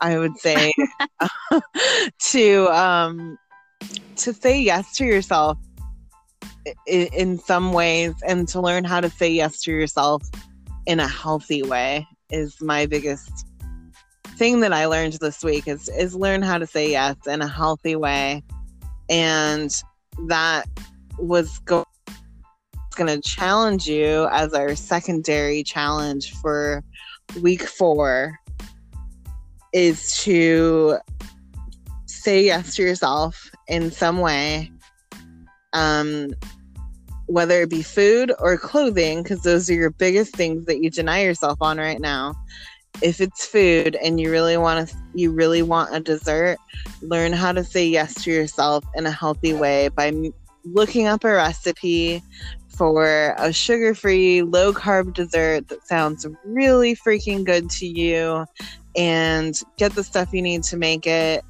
I 0.00 0.18
would 0.18 0.36
say 0.38 0.72
to 2.30 2.68
um 2.68 3.38
to 4.16 4.32
say 4.32 4.60
yes 4.60 4.96
to 4.96 5.04
yourself 5.04 5.58
in, 6.86 7.38
some 7.38 7.72
ways 7.72 8.14
and 8.26 8.46
to 8.48 8.60
learn 8.60 8.84
how 8.84 9.00
to 9.00 9.10
say 9.10 9.28
yes 9.28 9.60
to 9.62 9.72
yourself 9.72 10.22
in 10.86 11.00
a 11.00 11.08
healthy 11.08 11.62
way 11.62 12.06
is 12.30 12.60
my 12.60 12.86
biggest 12.86 13.46
thing 14.36 14.60
that 14.60 14.72
I 14.72 14.86
learned 14.86 15.14
this 15.14 15.44
week 15.44 15.68
is 15.68 15.88
is 15.90 16.16
learn 16.16 16.42
how 16.42 16.58
to 16.58 16.66
say 16.66 16.90
yes 16.90 17.16
in 17.26 17.42
a 17.42 17.46
healthy 17.46 17.94
way, 17.94 18.42
and 19.08 19.70
that 20.26 20.66
was 21.18 21.58
go- 21.60 21.84
going 22.96 23.20
to 23.20 23.28
challenge 23.28 23.86
you 23.86 24.28
as 24.32 24.54
our 24.54 24.74
secondary 24.74 25.62
challenge 25.62 26.32
for 26.40 26.82
week 27.40 27.62
four 27.62 28.38
is 29.72 30.16
to 30.18 30.98
say 32.06 32.44
yes 32.44 32.74
to 32.74 32.82
yourself 32.82 33.50
in 33.68 33.90
some 33.90 34.18
way 34.18 34.71
um 35.72 36.30
whether 37.26 37.62
it 37.62 37.70
be 37.70 37.82
food 37.82 38.32
or 38.40 38.56
clothing 38.58 39.22
because 39.22 39.42
those 39.42 39.70
are 39.70 39.74
your 39.74 39.90
biggest 39.90 40.34
things 40.34 40.66
that 40.66 40.82
you 40.82 40.90
deny 40.90 41.22
yourself 41.22 41.56
on 41.60 41.78
right 41.78 42.00
now. 42.00 42.34
If 43.00 43.20
it's 43.20 43.46
food 43.46 43.96
and 44.02 44.20
you 44.20 44.30
really 44.30 44.56
want 44.56 44.88
to 44.88 44.96
you 45.14 45.32
really 45.32 45.62
want 45.62 45.94
a 45.94 46.00
dessert 46.00 46.58
learn 47.00 47.32
how 47.32 47.52
to 47.52 47.64
say 47.64 47.86
yes 47.86 48.22
to 48.24 48.30
yourself 48.30 48.84
in 48.94 49.06
a 49.06 49.10
healthy 49.10 49.52
way 49.52 49.88
by 49.88 50.12
looking 50.64 51.06
up 51.06 51.24
a 51.24 51.32
recipe 51.32 52.22
for 52.68 53.34
a 53.38 53.52
sugar-free 53.52 54.42
low 54.42 54.72
carb 54.72 55.12
dessert 55.14 55.68
that 55.68 55.86
sounds 55.86 56.26
really 56.44 56.96
freaking 56.96 57.44
good 57.44 57.68
to 57.70 57.86
you 57.86 58.46
and 58.96 59.60
get 59.76 59.94
the 59.94 60.04
stuff 60.04 60.32
you 60.32 60.42
need 60.42 60.62
to 60.62 60.76
make 60.76 61.06
it. 61.06 61.44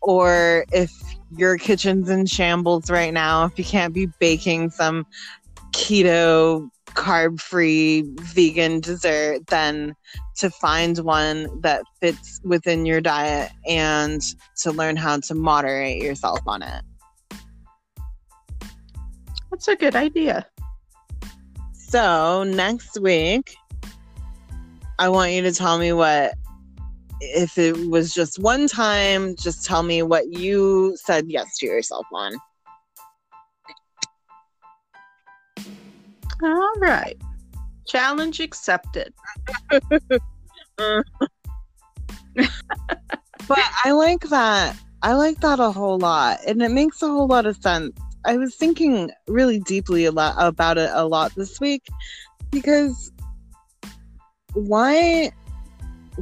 Or 0.00 0.64
if 0.72 0.92
your 1.34 1.56
kitchen's 1.58 2.08
in 2.08 2.26
shambles 2.26 2.90
right 2.90 3.12
now 3.12 3.44
if 3.44 3.58
you 3.58 3.64
can't 3.64 3.92
be 3.92 4.06
baking 4.18 4.70
some 4.70 5.06
keto 5.72 6.68
carb 6.86 7.40
free 7.40 8.02
vegan 8.20 8.80
dessert 8.80 9.46
then 9.48 9.94
to 10.36 10.50
find 10.50 10.98
one 10.98 11.60
that 11.62 11.82
fits 12.00 12.40
within 12.44 12.84
your 12.86 13.00
diet 13.00 13.50
and 13.66 14.20
to 14.56 14.70
learn 14.70 14.96
how 14.96 15.18
to 15.18 15.34
moderate 15.34 16.02
yourself 16.02 16.40
on 16.46 16.62
it. 16.62 16.82
That's 19.50 19.68
a 19.68 19.76
good 19.76 19.96
idea. 19.96 20.46
So, 21.72 22.42
next 22.44 23.00
week, 23.00 23.56
I 24.98 25.08
want 25.08 25.32
you 25.32 25.42
to 25.42 25.52
tell 25.52 25.78
me 25.78 25.92
what, 25.92 26.34
if 27.20 27.58
it 27.58 27.88
was 27.88 28.12
just 28.12 28.38
one 28.38 28.66
time, 28.66 29.34
just 29.36 29.64
tell 29.64 29.82
me 29.82 30.02
what 30.02 30.32
you 30.32 30.96
said 31.02 31.26
yes 31.28 31.58
to 31.58 31.66
yourself 31.66 32.06
on. 32.12 32.34
All 36.42 36.72
right. 36.78 37.16
Challenge 37.86 38.40
accepted. 38.40 39.12
but 39.70 40.20
I 43.48 43.92
like 43.92 44.20
that. 44.28 44.76
I 45.02 45.14
like 45.14 45.40
that 45.40 45.60
a 45.60 45.70
whole 45.70 45.98
lot, 45.98 46.40
and 46.46 46.60
it 46.62 46.70
makes 46.70 47.00
a 47.02 47.06
whole 47.06 47.26
lot 47.26 47.46
of 47.46 47.56
sense. 47.56 47.96
I 48.24 48.36
was 48.36 48.56
thinking 48.56 49.10
really 49.28 49.60
deeply 49.60 50.04
a 50.04 50.10
lot 50.10 50.34
about 50.36 50.78
it 50.78 50.90
a 50.92 51.06
lot 51.06 51.32
this 51.36 51.60
week 51.60 51.86
because 52.50 53.12
why 54.54 55.30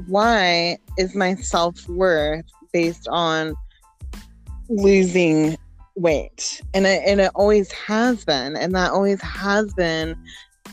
why 0.07 0.79
is 0.99 1.15
my 1.15 1.35
self-worth 1.35 2.45
based 2.73 3.09
on 3.09 3.55
losing 4.69 5.57
weight 5.97 6.61
and 6.73 6.87
it, 6.87 7.03
and 7.07 7.21
it 7.21 7.31
always 7.35 7.71
has 7.71 8.25
been 8.25 8.57
and 8.57 8.75
that 8.75 8.91
always 8.91 9.21
has 9.21 9.73
been 9.75 10.17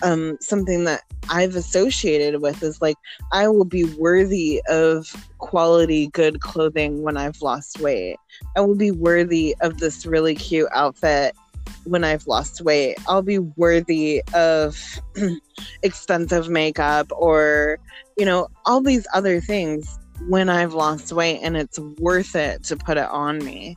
um, 0.04 0.38
something 0.42 0.84
that 0.86 1.02
I've 1.30 1.56
associated 1.56 2.42
with 2.42 2.64
is 2.64 2.82
like 2.82 2.98
I 3.32 3.48
will 3.48 3.66
be 3.66 3.84
worthy 3.84 4.62
of 4.68 5.08
quality 5.38 6.08
good 6.08 6.42
clothing 6.42 7.04
when 7.04 7.18
I've 7.18 7.42
lost 7.42 7.80
weight. 7.80 8.18
I 8.56 8.62
will 8.62 8.76
be 8.76 8.92
worthy 8.92 9.56
of 9.62 9.78
this 9.78 10.06
really 10.06 10.36
cute 10.36 10.70
outfit 10.74 11.36
when 11.84 12.04
I've 12.04 12.28
lost 12.28 12.62
weight. 12.62 12.98
I'll 13.08 13.22
be 13.22 13.40
worthy 13.40 14.22
of 14.34 14.78
expensive 15.84 16.50
makeup 16.50 17.08
or 17.12 17.80
you 18.22 18.26
know 18.26 18.48
all 18.68 18.82
these 18.82 19.08
other 19.16 19.42
things 19.42 19.98
when 20.28 20.48
I've 20.48 20.76
lost 20.76 21.12
weight 21.12 21.40
and 21.42 21.58
it's 21.58 21.80
worth 21.80 22.36
it 22.36 22.64
to 22.66 22.78
put 22.78 22.98
it 22.98 23.10
on 23.10 23.44
me. 23.44 23.76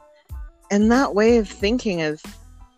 And 0.71 0.93
that 0.93 1.15
way 1.15 1.39
of 1.39 1.49
thinking 1.49 2.01
is 2.01 2.23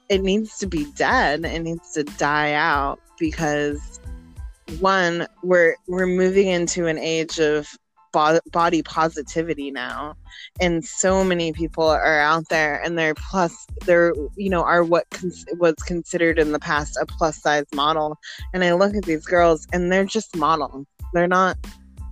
it 0.09 0.23
needs 0.23 0.59
to 0.59 0.69
be 0.69 0.87
dead. 0.93 1.45
It 1.45 1.59
needs 1.59 1.91
to 1.95 2.05
die 2.05 2.53
out 2.53 3.01
because 3.19 3.99
one, 4.79 5.27
we're 5.43 5.75
we're 5.89 6.07
moving 6.07 6.47
into 6.47 6.87
an 6.87 6.99
age 6.99 7.41
of 7.41 7.67
bo- 8.13 8.39
body 8.53 8.85
positivity 8.85 9.73
now, 9.73 10.15
and 10.61 10.85
so 10.85 11.25
many 11.25 11.53
people 11.53 11.89
are 11.89 12.21
out 12.21 12.49
there, 12.49 12.81
and 12.81 12.97
they're 12.97 13.17
plus 13.17 13.67
they're 13.87 14.15
you 14.37 14.51
know 14.51 14.63
are 14.63 14.85
what 14.85 15.11
cons- 15.11 15.47
was 15.59 15.75
considered 15.85 16.39
in 16.39 16.53
the 16.53 16.61
past 16.61 16.97
a 17.03 17.07
plus 17.07 17.43
size 17.43 17.67
model, 17.75 18.19
and 18.55 18.63
I 18.63 18.73
look 18.75 18.95
at 18.95 19.05
these 19.05 19.27
girls, 19.27 19.67
and 19.73 19.91
they're 19.91 20.05
just 20.05 20.37
models. 20.37 20.87
They're 21.13 21.29
not. 21.29 21.57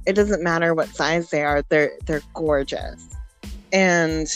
It 0.06 0.14
doesn't 0.14 0.42
matter 0.42 0.74
what 0.74 0.88
size 0.88 1.30
they 1.30 1.44
are. 1.44 1.62
They're 1.68 1.92
they're 2.06 2.22
gorgeous, 2.34 3.08
and 3.72 4.28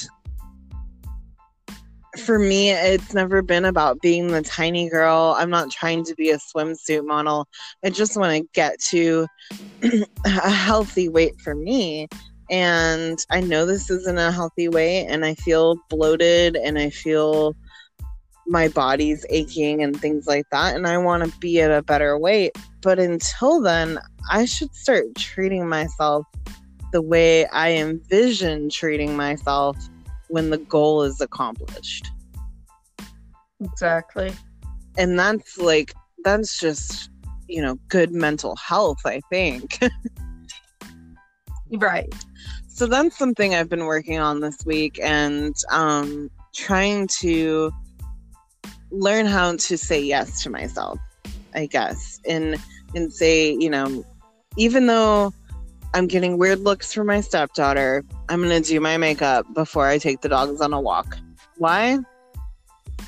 for 2.18 2.38
me, 2.38 2.70
it's 2.70 3.14
never 3.14 3.42
been 3.42 3.64
about 3.64 4.00
being 4.00 4.28
the 4.28 4.42
tiny 4.42 4.88
girl. 4.88 5.34
I'm 5.38 5.50
not 5.50 5.70
trying 5.70 6.04
to 6.04 6.14
be 6.14 6.30
a 6.30 6.38
swimsuit 6.38 7.06
model. 7.06 7.48
I 7.84 7.90
just 7.90 8.16
want 8.16 8.32
to 8.32 8.48
get 8.54 8.80
to 8.88 9.26
a 10.24 10.50
healthy 10.50 11.08
weight 11.08 11.40
for 11.40 11.54
me. 11.54 12.08
And 12.50 13.18
I 13.30 13.40
know 13.40 13.66
this 13.66 13.90
isn't 13.90 14.18
a 14.18 14.32
healthy 14.32 14.68
weight, 14.68 15.06
and 15.06 15.24
I 15.24 15.34
feel 15.34 15.76
bloated 15.90 16.56
and 16.56 16.78
I 16.78 16.90
feel 16.90 17.54
my 18.48 18.68
body's 18.68 19.24
aching 19.28 19.82
and 19.82 20.00
things 20.00 20.26
like 20.26 20.46
that. 20.50 20.74
And 20.74 20.86
I 20.86 20.98
want 20.98 21.24
to 21.24 21.38
be 21.38 21.60
at 21.60 21.70
a 21.70 21.82
better 21.82 22.18
weight. 22.18 22.56
But 22.82 22.98
until 22.98 23.60
then, 23.60 23.98
I 24.30 24.46
should 24.46 24.74
start 24.74 25.14
treating 25.16 25.68
myself 25.68 26.26
the 26.92 27.02
way 27.02 27.46
I 27.46 27.72
envision 27.74 28.70
treating 28.70 29.16
myself 29.16 29.76
when 30.28 30.50
the 30.50 30.58
goal 30.58 31.02
is 31.02 31.20
accomplished. 31.20 32.10
Exactly. 33.60 34.32
And 34.96 35.18
that's 35.18 35.58
like, 35.58 35.92
that's 36.24 36.58
just, 36.58 37.10
you 37.48 37.60
know, 37.60 37.76
good 37.88 38.12
mental 38.12 38.56
health, 38.56 39.00
I 39.04 39.20
think. 39.30 39.78
right. 41.72 42.12
So 42.68 42.86
that's 42.86 43.18
something 43.18 43.54
I've 43.54 43.68
been 43.68 43.84
working 43.84 44.18
on 44.18 44.40
this 44.40 44.64
week 44.64 44.98
and 45.02 45.54
um, 45.70 46.30
trying 46.54 47.08
to 47.20 47.72
learn 48.90 49.26
how 49.26 49.56
to 49.56 49.78
say 49.78 50.00
yes 50.00 50.42
to 50.42 50.50
myself, 50.50 50.98
I 51.54 51.66
guess, 51.66 52.20
and 52.26 52.56
and 52.94 53.12
say, 53.12 53.52
you 53.52 53.70
know, 53.70 54.04
even 54.56 54.86
though 54.86 55.32
I'm 55.94 56.06
getting 56.06 56.38
weird 56.38 56.60
looks 56.60 56.92
from 56.92 57.06
my 57.06 57.20
stepdaughter. 57.20 58.04
I'm 58.28 58.42
to 58.42 58.60
do 58.60 58.78
my 58.80 58.98
makeup 58.98 59.46
before 59.54 59.86
I 59.86 59.98
take 59.98 60.20
the 60.20 60.28
dogs 60.28 60.60
on 60.60 60.72
a 60.72 60.80
walk. 60.80 61.16
Why? 61.56 61.98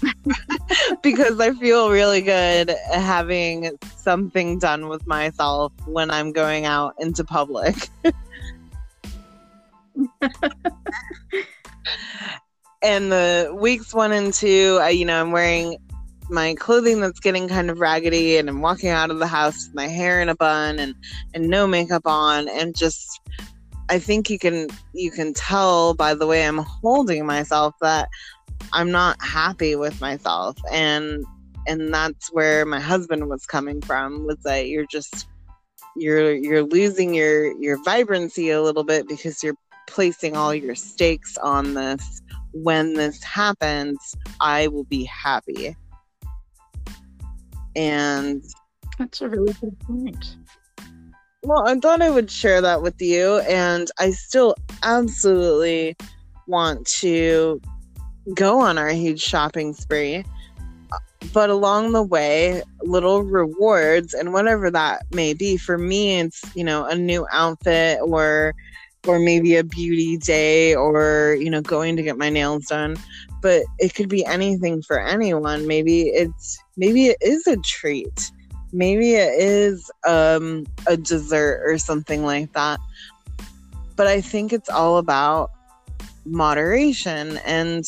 because 1.02 1.38
I 1.40 1.52
feel 1.52 1.90
really 1.90 2.22
good 2.22 2.74
having 2.90 3.78
something 3.96 4.58
done 4.58 4.88
with 4.88 5.06
myself 5.06 5.72
when 5.86 6.10
I'm 6.10 6.32
going 6.32 6.64
out 6.64 6.94
into 6.98 7.22
public. 7.22 7.76
and 12.82 13.12
the 13.12 13.54
weeks 13.58 13.92
one 13.92 14.12
and 14.12 14.32
two, 14.32 14.78
I, 14.80 14.90
you 14.90 15.04
know, 15.04 15.20
I'm 15.20 15.32
wearing 15.32 15.76
my 16.30 16.54
clothing 16.54 17.00
that's 17.00 17.20
getting 17.20 17.48
kind 17.48 17.70
of 17.70 17.80
raggedy 17.80 18.36
and 18.36 18.48
I'm 18.48 18.60
walking 18.60 18.90
out 18.90 19.10
of 19.10 19.18
the 19.18 19.26
house 19.26 19.66
with 19.66 19.74
my 19.74 19.88
hair 19.88 20.20
in 20.20 20.28
a 20.28 20.36
bun 20.36 20.78
and 20.78 20.94
and 21.34 21.48
no 21.48 21.66
makeup 21.66 22.06
on 22.06 22.48
and 22.48 22.76
just 22.76 23.20
I 23.88 23.98
think 23.98 24.30
you 24.30 24.38
can 24.38 24.68
you 24.94 25.10
can 25.10 25.34
tell 25.34 25.94
by 25.94 26.14
the 26.14 26.28
way 26.28 26.46
I'm 26.46 26.58
holding 26.58 27.26
myself 27.26 27.74
that 27.80 28.08
I'm 28.72 28.92
not 28.92 29.20
happy 29.20 29.74
with 29.74 30.00
myself 30.00 30.56
and 30.70 31.24
and 31.66 31.92
that's 31.92 32.32
where 32.32 32.64
my 32.64 32.80
husband 32.80 33.28
was 33.28 33.44
coming 33.44 33.80
from 33.80 34.24
was 34.24 34.38
that 34.44 34.68
you're 34.68 34.86
just 34.86 35.26
you're 35.96 36.32
you're 36.32 36.62
losing 36.62 37.12
your 37.12 37.60
your 37.60 37.82
vibrancy 37.82 38.50
a 38.50 38.62
little 38.62 38.84
bit 38.84 39.08
because 39.08 39.42
you're 39.42 39.56
placing 39.88 40.36
all 40.36 40.54
your 40.54 40.76
stakes 40.76 41.36
on 41.38 41.74
this 41.74 42.22
when 42.52 42.94
this 42.94 43.22
happens, 43.22 43.98
I 44.40 44.68
will 44.68 44.84
be 44.84 45.04
happy. 45.04 45.76
And 47.76 48.42
That's 48.98 49.20
a 49.20 49.28
really 49.28 49.52
good 49.54 49.78
point. 49.80 50.36
well, 51.42 51.66
I 51.66 51.74
thought 51.76 52.02
I 52.02 52.10
would 52.10 52.30
share 52.30 52.60
that 52.60 52.82
with 52.82 53.00
you, 53.00 53.38
and 53.40 53.90
I 53.98 54.10
still 54.10 54.54
absolutely 54.82 55.96
want 56.46 56.86
to 56.86 57.60
go 58.34 58.60
on 58.60 58.76
our 58.76 58.90
huge 58.90 59.20
shopping 59.20 59.72
spree. 59.72 60.24
But 61.32 61.48
along 61.48 61.92
the 61.92 62.02
way, 62.02 62.62
little 62.82 63.22
rewards 63.22 64.14
and 64.14 64.32
whatever 64.32 64.70
that 64.70 65.02
may 65.12 65.32
be. 65.32 65.56
For 65.56 65.78
me, 65.78 66.18
it's 66.18 66.42
you 66.56 66.64
know 66.64 66.86
a 66.86 66.96
new 66.96 67.26
outfit 67.30 68.00
or 68.02 68.54
or 69.06 69.18
maybe 69.18 69.56
a 69.56 69.64
beauty 69.64 70.16
day 70.16 70.74
or 70.74 71.36
you 71.40 71.50
know 71.50 71.62
going 71.62 71.96
to 71.96 72.02
get 72.02 72.18
my 72.18 72.30
nails 72.30 72.66
done. 72.66 72.96
But 73.42 73.62
it 73.78 73.94
could 73.94 74.08
be 74.08 74.24
anything 74.26 74.82
for 74.82 75.00
anyone. 75.00 75.66
Maybe 75.66 76.02
it's 76.08 76.58
maybe 76.76 77.06
it 77.06 77.16
is 77.20 77.46
a 77.46 77.56
treat 77.58 78.30
maybe 78.72 79.14
it 79.14 79.34
is 79.38 79.90
um, 80.06 80.66
a 80.86 80.96
dessert 80.96 81.62
or 81.64 81.78
something 81.78 82.24
like 82.24 82.52
that. 82.52 82.80
But 83.96 84.06
I 84.06 84.20
think 84.20 84.52
it's 84.52 84.70
all 84.70 84.98
about 84.98 85.50
moderation 86.24 87.38
and 87.38 87.84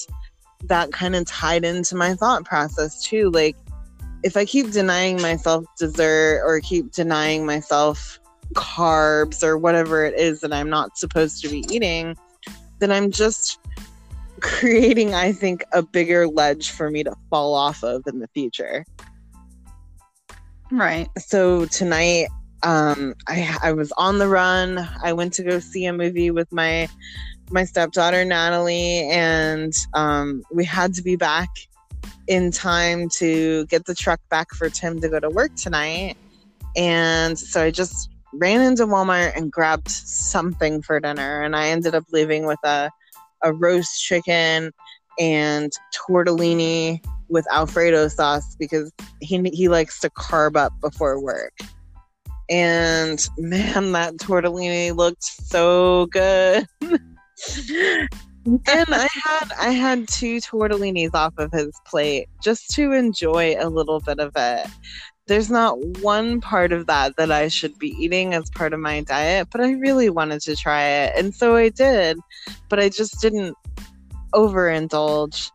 that 0.64 0.92
kind 0.92 1.16
of 1.16 1.27
tied 1.27 1.64
into 1.64 1.96
my 1.96 2.14
thought 2.14 2.44
process 2.44 3.03
too. 3.03 3.31
Like, 3.31 3.57
if 4.22 4.37
I 4.37 4.44
keep 4.44 4.70
denying 4.70 5.20
myself 5.20 5.64
dessert 5.79 6.42
or 6.44 6.61
keep 6.61 6.92
denying 6.92 7.44
myself 7.44 8.20
carbs 8.53 9.43
or 9.43 9.59
whatever 9.59 10.05
it 10.05 10.19
is 10.19 10.41
that 10.41 10.53
I'm 10.53 10.71
not 10.71 10.97
supposed 10.97 11.43
to 11.43 11.49
be 11.49 11.65
eating, 11.71 12.17
then 12.79 12.91
I'm 12.91 13.11
just 13.11 13.59
creating, 14.41 15.15
I 15.15 15.33
think, 15.33 15.65
a 15.73 15.83
bigger 15.83 16.27
ledge 16.27 16.71
for 16.71 16.91
me 16.91 17.05
to 17.05 17.15
fall 17.31 17.55
off 17.55 17.83
of 17.83 18.03
in 18.07 18.19
the 18.19 18.29
future. 18.29 18.85
Right. 20.71 21.09
so 21.19 21.67
tonight 21.67 22.29
um 22.62 23.15
i 23.29 23.59
i 23.62 23.73
was 23.73 23.93
on 23.99 24.19
the 24.19 24.29
run. 24.29 24.88
I 25.03 25.12
went 25.12 25.35
to 25.35 25.43
go 25.43 25.59
see 25.59 25.85
a 25.85 25.93
movie 25.93 26.31
with 26.31 26.51
my 26.51 26.88
my 27.51 27.65
stepdaughter 27.65 28.25
natalie 28.25 29.07
and 29.11 29.75
um 29.93 30.43
we 30.51 30.65
had 30.65 30.95
to 30.95 31.03
be 31.03 31.17
back 31.17 31.51
in 32.27 32.51
time 32.51 33.11
to 33.19 33.67
get 33.67 33.85
the 33.85 33.95
truck 33.95 34.21
back 34.31 34.51
for 34.55 34.71
tim 34.71 34.99
to 35.03 35.09
go 35.11 35.21
to 35.21 35.29
work 35.29 35.55
tonight. 35.57 36.17
And 36.75 37.38
so 37.38 37.65
i 37.65 37.71
just 37.71 38.09
ran 38.35 38.61
into 38.61 38.87
walmart 38.87 39.37
and 39.37 39.53
grabbed 39.53 39.88
something 39.88 40.83
for 40.83 40.99
dinner 41.01 41.42
and 41.42 41.55
i 41.55 41.68
ended 41.68 41.95
up 41.95 42.05
leaving 42.12 42.47
with 42.47 42.59
a 42.64 42.90
a 43.42 43.53
roast 43.53 44.03
chicken 44.03 44.73
and 45.18 45.73
tortellini 45.95 47.01
with 47.29 47.47
alfredo 47.51 48.09
sauce 48.09 48.55
because 48.57 48.92
he 49.21 49.42
he 49.53 49.68
likes 49.68 49.99
to 50.01 50.11
carb 50.11 50.57
up 50.57 50.73
before 50.81 51.21
work. 51.21 51.59
And 52.51 53.27
man, 53.38 53.92
that 53.92 54.16
tortellini 54.16 54.95
looked 54.95 55.25
so 55.25 56.07
good. 56.07 56.66
and 56.83 58.09
I 58.47 59.09
had 59.25 59.53
I 59.59 59.71
had 59.71 60.09
two 60.09 60.37
tortellinis 60.38 61.14
off 61.14 61.35
of 61.38 61.51
his 61.53 61.73
plate 61.87 62.29
just 62.42 62.71
to 62.75 62.92
enjoy 62.92 63.57
a 63.59 63.68
little 63.68 64.01
bit 64.01 64.18
of 64.18 64.33
it. 64.37 64.66
There's 65.27 65.51
not 65.51 65.79
one 66.01 66.41
part 66.41 66.73
of 66.73 66.87
that 66.87 67.17
that 67.17 67.31
I 67.31 67.49
should 67.49 67.79
be 67.79 67.91
eating 67.91 68.35
as 68.35 68.51
part 68.51 68.73
of 68.73 68.81
my 68.81 69.03
diet, 69.03 69.49
but 69.53 69.61
I 69.61 69.73
really 69.73 70.11
wanted 70.11 70.41
to 70.43 70.57
try 70.57 70.83
it. 70.83 71.13
And 71.17 71.35
so 71.35 71.57
I 71.57 71.69
did, 71.69 72.19
but 72.69 72.81
I 72.81 72.89
just 72.89 73.21
didn't 73.21 73.57
overindulge. 74.35 75.51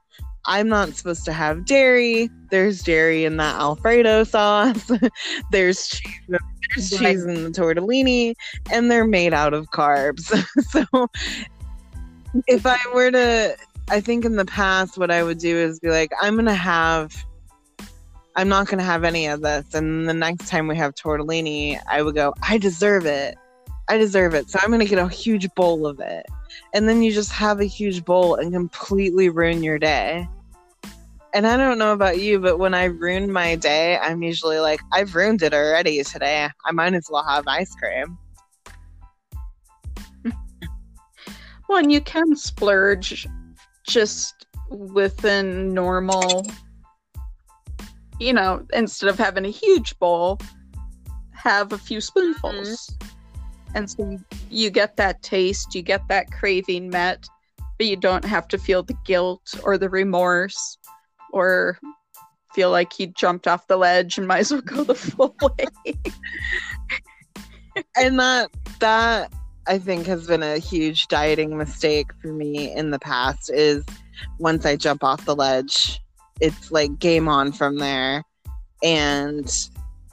I'm 0.45 0.69
not 0.69 0.95
supposed 0.95 1.25
to 1.25 1.33
have 1.33 1.65
dairy. 1.65 2.29
There's 2.49 2.81
dairy 2.81 3.25
in 3.25 3.35
that 3.37 3.55
Alfredo 3.55 4.23
sauce. 4.23 4.89
there's 5.51 5.87
cheese, 5.89 6.21
there's 6.29 6.89
cheese 6.89 7.25
in 7.25 7.43
the 7.43 7.49
tortellini, 7.49 8.33
and 8.71 8.89
they're 8.89 9.05
made 9.05 9.33
out 9.33 9.53
of 9.53 9.69
carbs. 9.71 10.23
so 10.69 11.07
if 12.47 12.65
I 12.65 12.79
were 12.93 13.11
to, 13.11 13.57
I 13.89 13.99
think 13.99 14.23
in 14.23 14.37
the 14.37 14.45
past, 14.45 14.97
what 14.97 15.11
I 15.11 15.21
would 15.21 15.37
do 15.37 15.57
is 15.57 15.79
be 15.79 15.89
like, 15.89 16.11
I'm 16.21 16.35
gonna 16.37 16.53
have. 16.53 17.13
I'm 18.37 18.47
not 18.47 18.67
gonna 18.67 18.83
have 18.83 19.03
any 19.03 19.25
of 19.25 19.41
this, 19.41 19.73
and 19.73 20.07
the 20.07 20.13
next 20.13 20.47
time 20.47 20.67
we 20.67 20.77
have 20.77 20.93
tortellini, 20.93 21.79
I 21.89 22.03
would 22.03 22.13
go. 22.13 22.35
I 22.47 22.59
deserve 22.59 23.07
it. 23.07 23.35
I 23.89 23.97
deserve 23.97 24.35
it. 24.35 24.49
So 24.49 24.59
I'm 24.61 24.69
gonna 24.69 24.85
get 24.85 24.99
a 24.99 25.09
huge 25.09 25.53
bowl 25.55 25.87
of 25.87 25.99
it, 25.99 26.23
and 26.73 26.87
then 26.87 27.01
you 27.01 27.11
just 27.11 27.31
have 27.31 27.59
a 27.59 27.65
huge 27.65 28.05
bowl 28.05 28.35
and 28.35 28.53
completely 28.53 29.29
ruin 29.29 29.63
your 29.63 29.79
day. 29.79 30.27
And 31.33 31.47
I 31.47 31.57
don't 31.57 31.79
know 31.79 31.93
about 31.93 32.19
you, 32.19 32.39
but 32.39 32.57
when 32.57 32.73
I 32.73 32.85
ruin 32.85 33.31
my 33.31 33.55
day, 33.55 33.97
I'm 33.97 34.21
usually 34.23 34.59
like, 34.59 34.79
I've 34.93 35.15
ruined 35.15 35.41
it 35.41 35.53
already 35.53 36.03
today. 36.03 36.47
I 36.65 36.71
might 36.71 36.93
as 36.93 37.07
well 37.11 37.23
have 37.23 37.47
ice 37.47 37.73
cream. 37.75 38.17
Well, 41.67 41.79
and 41.79 41.91
you 41.91 42.01
can 42.01 42.35
splurge 42.35 43.27
just 43.85 44.45
within 44.69 45.73
normal, 45.73 46.47
you 48.19 48.33
know, 48.33 48.65
instead 48.73 49.09
of 49.09 49.17
having 49.17 49.45
a 49.45 49.49
huge 49.49 49.97
bowl, 49.99 50.39
have 51.33 51.71
a 51.71 51.77
few 51.77 52.01
spoonfuls. 52.01 52.87
Mm-hmm. 52.87 53.07
And 53.75 53.89
so 53.89 54.09
you- 54.09 54.25
you 54.49 54.69
get 54.69 54.97
that 54.97 55.21
taste, 55.21 55.75
you 55.75 55.81
get 55.81 56.07
that 56.07 56.31
craving 56.31 56.89
met, 56.89 57.27
but 57.77 57.87
you 57.87 57.95
don't 57.95 58.25
have 58.25 58.47
to 58.49 58.57
feel 58.57 58.83
the 58.83 58.97
guilt 59.05 59.53
or 59.63 59.77
the 59.77 59.89
remorse 59.89 60.77
or 61.31 61.77
feel 62.53 62.71
like 62.71 62.99
you 62.99 63.07
jumped 63.07 63.47
off 63.47 63.67
the 63.67 63.77
ledge 63.77 64.17
and 64.17 64.27
might 64.27 64.39
as 64.39 64.51
well 64.51 64.61
go 64.61 64.83
the 64.83 64.95
full 64.95 65.35
way. 65.41 65.93
and 67.95 68.19
that 68.19 68.49
that 68.79 69.31
I 69.67 69.77
think 69.77 70.07
has 70.07 70.27
been 70.27 70.43
a 70.43 70.57
huge 70.57 71.07
dieting 71.07 71.57
mistake 71.57 72.07
for 72.21 72.31
me 72.31 72.73
in 72.73 72.91
the 72.91 72.99
past 72.99 73.51
is 73.53 73.83
once 74.39 74.65
I 74.65 74.75
jump 74.77 75.03
off 75.03 75.25
the 75.25 75.35
ledge, 75.35 75.99
it's 76.41 76.71
like 76.71 76.99
game 76.99 77.27
on 77.27 77.51
from 77.51 77.77
there. 77.77 78.23
And 78.83 79.51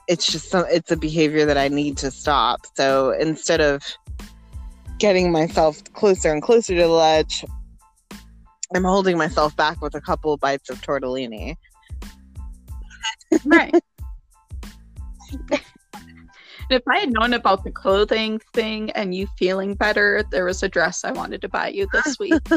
it's 0.07 0.31
just 0.31 0.49
some 0.49 0.65
it's 0.69 0.91
a 0.91 0.97
behavior 0.97 1.45
that 1.45 1.57
I 1.57 1.67
need 1.67 1.97
to 1.97 2.11
stop. 2.11 2.61
So 2.75 3.11
instead 3.11 3.61
of 3.61 3.83
getting 4.97 5.31
myself 5.31 5.83
closer 5.93 6.31
and 6.31 6.41
closer 6.41 6.75
to 6.75 6.81
the 6.81 6.87
ledge, 6.87 7.43
I'm 8.73 8.83
holding 8.83 9.17
myself 9.17 9.55
back 9.55 9.81
with 9.81 9.95
a 9.95 10.01
couple 10.01 10.35
bites 10.37 10.69
of 10.69 10.81
tortellini. 10.81 11.55
right. 13.45 13.75
if 16.69 16.81
I 16.87 16.99
had 16.99 17.11
known 17.11 17.33
about 17.33 17.63
the 17.63 17.71
clothing 17.71 18.39
thing 18.53 18.91
and 18.91 19.13
you 19.13 19.27
feeling 19.37 19.75
better, 19.75 20.23
there 20.31 20.45
was 20.45 20.63
a 20.63 20.69
dress 20.69 21.03
I 21.03 21.11
wanted 21.11 21.41
to 21.41 21.49
buy 21.49 21.69
you 21.69 21.87
this 21.91 22.17
week. 22.19 22.41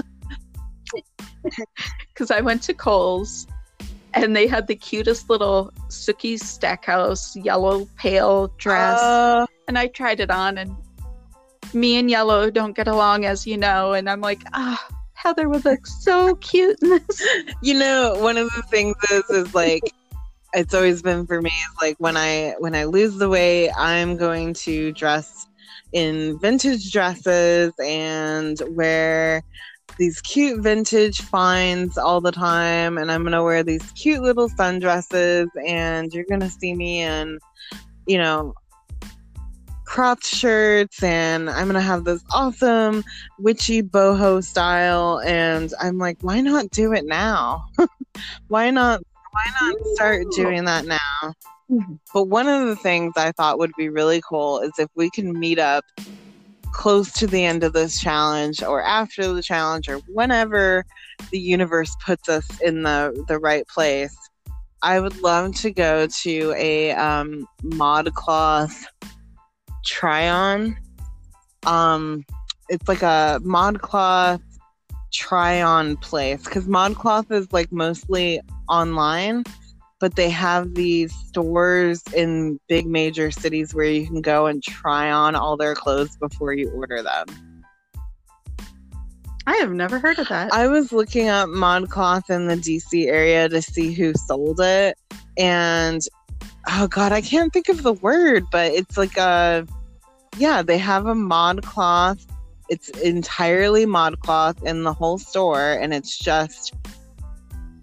Because 2.08 2.30
I 2.32 2.40
went 2.40 2.62
to 2.64 2.74
Kohl's 2.74 3.46
and 4.22 4.34
they 4.34 4.46
had 4.46 4.66
the 4.66 4.76
cutest 4.76 5.30
little 5.30 5.72
Sookie 5.88 6.38
Stackhouse 6.38 7.36
yellow 7.36 7.86
pale 7.96 8.48
dress. 8.58 9.00
Uh, 9.00 9.46
and 9.66 9.78
I 9.78 9.86
tried 9.88 10.20
it 10.20 10.30
on, 10.30 10.58
and 10.58 10.74
me 11.72 11.96
and 11.96 12.10
yellow 12.10 12.50
don't 12.50 12.76
get 12.76 12.88
along, 12.88 13.24
as 13.24 13.46
you 13.46 13.56
know. 13.56 13.92
And 13.92 14.08
I'm 14.08 14.20
like, 14.20 14.42
ah, 14.54 14.86
Heather 15.14 15.48
would 15.48 15.64
look 15.64 15.86
so 15.86 16.36
cute 16.36 16.78
in 16.82 16.90
this. 16.90 17.28
you 17.62 17.74
know 17.74 18.14
one 18.18 18.36
of 18.36 18.48
the 18.54 18.62
things 18.70 18.96
is 19.10 19.24
is 19.30 19.54
like 19.54 19.82
it's 20.54 20.72
always 20.72 21.02
been 21.02 21.26
for 21.26 21.42
me 21.42 21.50
is 21.50 21.82
like 21.82 21.96
when 21.98 22.16
i 22.16 22.54
when 22.58 22.74
i 22.74 22.84
lose 22.84 23.16
the 23.16 23.28
weight 23.28 23.70
i'm 23.76 24.16
going 24.16 24.54
to 24.54 24.92
dress 24.92 25.46
in 25.92 26.38
vintage 26.38 26.92
dresses 26.92 27.72
and 27.82 28.62
wear 28.70 29.42
these 29.98 30.20
cute 30.20 30.60
vintage 30.62 31.20
finds 31.20 31.98
all 31.98 32.20
the 32.20 32.32
time 32.32 32.96
and 32.96 33.10
i'm 33.10 33.22
to 33.32 33.42
wear 33.42 33.62
these 33.62 33.90
cute 33.92 34.22
little 34.22 34.48
sundresses 34.48 35.48
and 35.66 36.12
you're 36.12 36.24
to 36.40 36.50
see 36.50 36.74
me 36.74 37.00
in 37.00 37.38
you 38.06 38.16
know 38.16 38.54
cropped 39.84 40.26
shirts 40.26 41.02
and 41.02 41.50
i'm 41.50 41.64
to 41.74 41.80
have 41.80 42.04
this 42.04 42.22
awesome 42.32 43.02
witchy 43.38 43.82
boho 43.82 44.44
style 44.44 45.20
and 45.26 45.72
i'm 45.80 45.98
like 45.98 46.18
why 46.20 46.40
not 46.40 46.70
do 46.70 46.92
it 46.92 47.04
now? 47.04 47.64
Why 48.48 48.70
not 48.70 49.00
why 49.30 49.42
not 49.60 49.74
start 49.94 50.26
doing 50.34 50.64
that 50.64 50.84
now? 50.86 51.32
Mhm. 51.70 52.00
but 52.12 52.24
one 52.24 52.48
of 52.48 52.66
the 52.66 52.76
things 52.76 53.12
i 53.16 53.30
thought 53.32 53.58
would 53.58 53.72
be 53.76 53.88
really 53.88 54.20
cool 54.28 54.60
is 54.60 54.72
if 54.78 54.88
we 54.96 55.10
can 55.10 55.38
meet 55.38 55.58
up 55.58 55.84
close 56.72 57.12
to 57.12 57.26
the 57.26 57.44
end 57.44 57.64
of 57.64 57.72
this 57.72 58.00
challenge 58.00 58.62
or 58.62 58.82
after 58.82 59.32
the 59.32 59.42
challenge 59.42 59.88
or 59.88 59.98
whenever 60.12 60.84
the 61.30 61.38
universe 61.38 61.94
puts 62.04 62.28
us 62.28 62.46
in 62.60 62.82
the 62.82 63.24
the 63.28 63.38
right 63.38 63.66
place 63.68 64.16
i 64.82 65.00
would 65.00 65.20
love 65.22 65.54
to 65.54 65.70
go 65.70 66.06
to 66.06 66.54
a 66.56 66.92
um, 66.92 67.46
ModCloth 67.64 68.84
try 69.84 70.28
on 70.28 70.76
um 71.66 72.24
it's 72.68 72.86
like 72.86 73.02
a 73.02 73.40
ModCloth 73.42 74.40
try 75.12 75.62
on 75.62 75.96
place 75.96 76.44
because 76.44 76.66
ModCloth 76.66 77.30
is 77.32 77.52
like 77.52 77.72
mostly 77.72 78.40
online, 78.68 79.44
but 80.00 80.16
they 80.16 80.30
have 80.30 80.74
these 80.74 81.12
stores 81.12 82.02
in 82.14 82.58
big 82.68 82.86
major 82.86 83.30
cities 83.30 83.74
where 83.74 83.86
you 83.86 84.06
can 84.06 84.22
go 84.22 84.46
and 84.46 84.62
try 84.62 85.10
on 85.10 85.34
all 85.34 85.56
their 85.56 85.74
clothes 85.74 86.16
before 86.16 86.52
you 86.52 86.70
order 86.70 87.02
them. 87.02 87.26
I 89.46 89.56
have 89.56 89.72
never 89.72 89.98
heard 89.98 90.18
of 90.18 90.28
that. 90.28 90.52
I 90.52 90.68
was 90.68 90.92
looking 90.92 91.28
up 91.28 91.48
ModCloth 91.48 92.28
in 92.28 92.48
the 92.48 92.56
DC 92.56 93.06
area 93.06 93.48
to 93.48 93.62
see 93.62 93.94
who 93.94 94.12
sold 94.12 94.60
it, 94.60 94.98
and 95.38 96.02
oh 96.68 96.86
god, 96.86 97.12
I 97.12 97.22
can't 97.22 97.52
think 97.52 97.70
of 97.70 97.82
the 97.82 97.94
word, 97.94 98.44
but 98.52 98.72
it's 98.72 98.98
like 98.98 99.16
a 99.16 99.66
yeah, 100.36 100.62
they 100.62 100.78
have 100.78 101.06
a 101.06 101.14
ModCloth. 101.14 102.26
It's 102.68 102.90
entirely 102.90 103.86
ModCloth 103.86 104.62
in 104.64 104.82
the 104.82 104.92
whole 104.92 105.16
store, 105.16 105.72
and 105.72 105.94
it's 105.94 106.18
just 106.18 106.74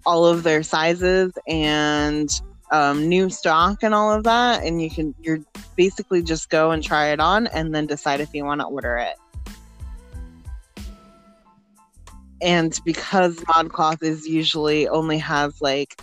all 0.06 0.24
of 0.24 0.42
their 0.42 0.62
sizes 0.62 1.32
and 1.46 2.30
um, 2.70 3.08
new 3.08 3.28
stock 3.28 3.82
and 3.82 3.94
all 3.94 4.12
of 4.12 4.24
that. 4.24 4.64
And 4.64 4.80
you 4.80 4.88
can 4.90 5.14
you're 5.20 5.40
basically 5.76 6.22
just 6.22 6.48
go 6.48 6.70
and 6.70 6.82
try 6.82 7.08
it 7.08 7.20
on, 7.20 7.46
and 7.48 7.74
then 7.74 7.86
decide 7.86 8.20
if 8.20 8.32
you 8.32 8.44
want 8.44 8.60
to 8.62 8.66
order 8.66 8.96
it. 8.96 9.16
And 12.42 12.78
because 12.84 13.36
ModCloth 13.36 14.02
is 14.02 14.26
usually 14.26 14.88
only 14.88 15.18
has 15.18 15.60
like 15.60 16.00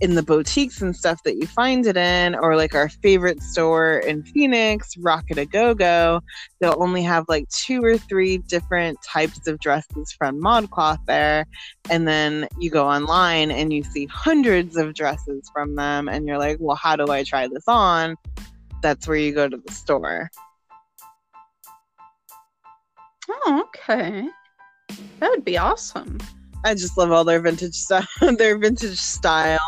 in 0.00 0.14
the 0.14 0.22
boutiques 0.22 0.80
and 0.80 0.94
stuff 0.94 1.22
that 1.24 1.36
you 1.36 1.46
find 1.46 1.84
it 1.86 1.96
in, 1.96 2.36
or 2.36 2.56
like 2.56 2.74
our 2.74 2.88
favorite 2.88 3.42
store 3.42 3.98
in 3.98 4.22
Phoenix, 4.22 4.96
Rocket 4.98 5.38
a 5.38 5.44
Go 5.44 5.74
Go, 5.74 6.20
they'll 6.60 6.80
only 6.80 7.02
have 7.02 7.24
like 7.28 7.48
two 7.48 7.82
or 7.82 7.98
three 7.98 8.38
different 8.38 8.96
types 9.02 9.48
of 9.48 9.58
dresses 9.58 10.14
from 10.16 10.40
ModCloth 10.40 11.04
there. 11.06 11.46
And 11.90 12.06
then 12.06 12.48
you 12.58 12.70
go 12.70 12.86
online 12.86 13.50
and 13.50 13.72
you 13.72 13.82
see 13.82 14.06
hundreds 14.06 14.76
of 14.76 14.94
dresses 14.94 15.50
from 15.52 15.74
them, 15.74 16.08
and 16.08 16.26
you're 16.26 16.38
like, 16.38 16.58
well, 16.60 16.76
how 16.76 16.94
do 16.94 17.10
I 17.10 17.24
try 17.24 17.48
this 17.48 17.66
on? 17.66 18.14
That's 18.82 19.08
where 19.08 19.16
you 19.16 19.34
go 19.34 19.48
to 19.48 19.56
the 19.56 19.72
store. 19.72 20.30
Oh, 23.28 23.64
okay. 23.66 24.28
That 25.18 25.30
would 25.30 25.44
be 25.44 25.58
awesome. 25.58 26.18
I 26.64 26.74
just 26.74 26.96
love 26.96 27.10
all 27.10 27.24
their 27.24 27.40
vintage 27.40 27.74
stuff, 27.74 28.08
their 28.38 28.58
vintage 28.58 28.98
style. 28.98 29.58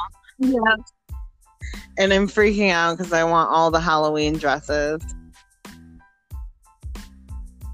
Yeah. 0.41 0.77
And 1.99 2.13
I'm 2.13 2.27
freaking 2.27 2.71
out 2.71 2.97
because 2.97 3.13
I 3.13 3.25
want 3.25 3.51
all 3.51 3.71
the 3.71 3.81
Halloween 3.81 4.39
dresses. 4.39 5.03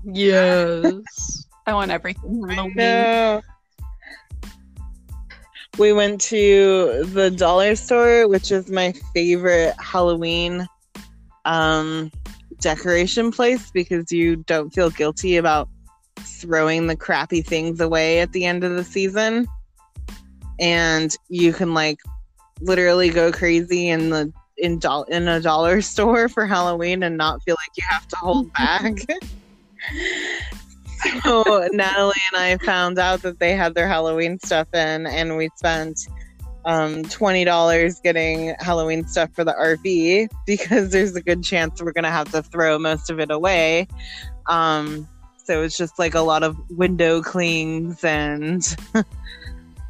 Yes. 0.04 1.46
I 1.66 1.74
want 1.74 1.90
everything 1.90 2.46
Halloween. 2.48 2.74
No. 2.76 3.40
We 5.78 5.92
went 5.92 6.20
to 6.22 7.04
the 7.04 7.30
dollar 7.30 7.76
store, 7.76 8.26
which 8.28 8.50
is 8.50 8.70
my 8.70 8.94
favorite 9.14 9.74
Halloween 9.78 10.66
um, 11.44 12.10
decoration 12.60 13.30
place 13.30 13.70
because 13.70 14.10
you 14.10 14.36
don't 14.36 14.70
feel 14.70 14.90
guilty 14.90 15.36
about 15.36 15.68
throwing 16.18 16.86
the 16.86 16.96
crappy 16.96 17.42
things 17.42 17.80
away 17.80 18.20
at 18.20 18.32
the 18.32 18.44
end 18.44 18.64
of 18.64 18.74
the 18.74 18.84
season. 18.84 19.46
And 20.58 21.14
you 21.28 21.52
can 21.52 21.74
like 21.74 22.00
literally 22.60 23.10
go 23.10 23.32
crazy 23.32 23.88
in 23.88 24.10
the 24.10 24.32
in 24.58 24.78
do- 24.78 25.04
in 25.08 25.28
a 25.28 25.40
dollar 25.40 25.80
store 25.92 26.28
for 26.28 26.46
Halloween 26.46 27.02
and 27.02 27.16
not 27.16 27.42
feel 27.42 27.56
like 27.60 27.76
you 27.76 27.84
have 27.88 28.06
to 28.08 28.16
hold 28.16 28.52
back. 28.52 28.92
so 31.22 31.68
Natalie 31.72 32.14
and 32.32 32.40
I 32.40 32.56
found 32.64 32.98
out 32.98 33.22
that 33.22 33.38
they 33.38 33.54
had 33.54 33.74
their 33.74 33.88
Halloween 33.88 34.38
stuff 34.38 34.68
in, 34.72 35.06
and 35.06 35.36
we 35.36 35.50
spent 35.56 36.08
um, 36.64 37.04
twenty 37.04 37.44
dollars 37.44 38.00
getting 38.00 38.54
Halloween 38.58 39.06
stuff 39.06 39.30
for 39.34 39.44
the 39.44 39.52
RV 39.52 40.28
because 40.46 40.90
there's 40.90 41.14
a 41.14 41.22
good 41.22 41.42
chance 41.42 41.80
we're 41.82 41.92
gonna 41.92 42.10
have 42.10 42.30
to 42.32 42.42
throw 42.42 42.78
most 42.78 43.10
of 43.10 43.20
it 43.20 43.30
away. 43.30 43.86
Um, 44.46 45.08
so 45.46 45.62
it's 45.62 45.76
just 45.76 45.98
like 45.98 46.14
a 46.14 46.20
lot 46.20 46.42
of 46.42 46.56
window 46.70 47.22
clings 47.22 48.02
and 48.02 48.76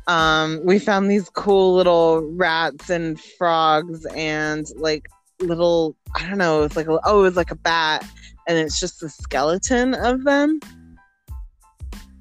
um, 0.07 0.61
we 0.65 0.79
found 0.79 1.11
these 1.11 1.29
cool 1.31 1.75
little 1.75 2.23
rats 2.33 2.91
and 2.91 3.21
frogs 3.21 4.07
and 4.15 4.67
like 4.77 5.07
little 5.41 5.97
I 6.15 6.27
don't 6.27 6.39
know, 6.39 6.63
it's 6.63 6.77
like 6.77 6.87
a, 6.87 6.99
oh, 7.05 7.21
it 7.21 7.23
was 7.23 7.37
like 7.37 7.51
a 7.51 7.57
bat 7.57 8.05
and 8.47 8.57
it's 8.57 8.81
just 8.81 9.01
the 9.01 9.09
skeleton 9.09 9.95
of 9.95 10.25
them. 10.25 10.61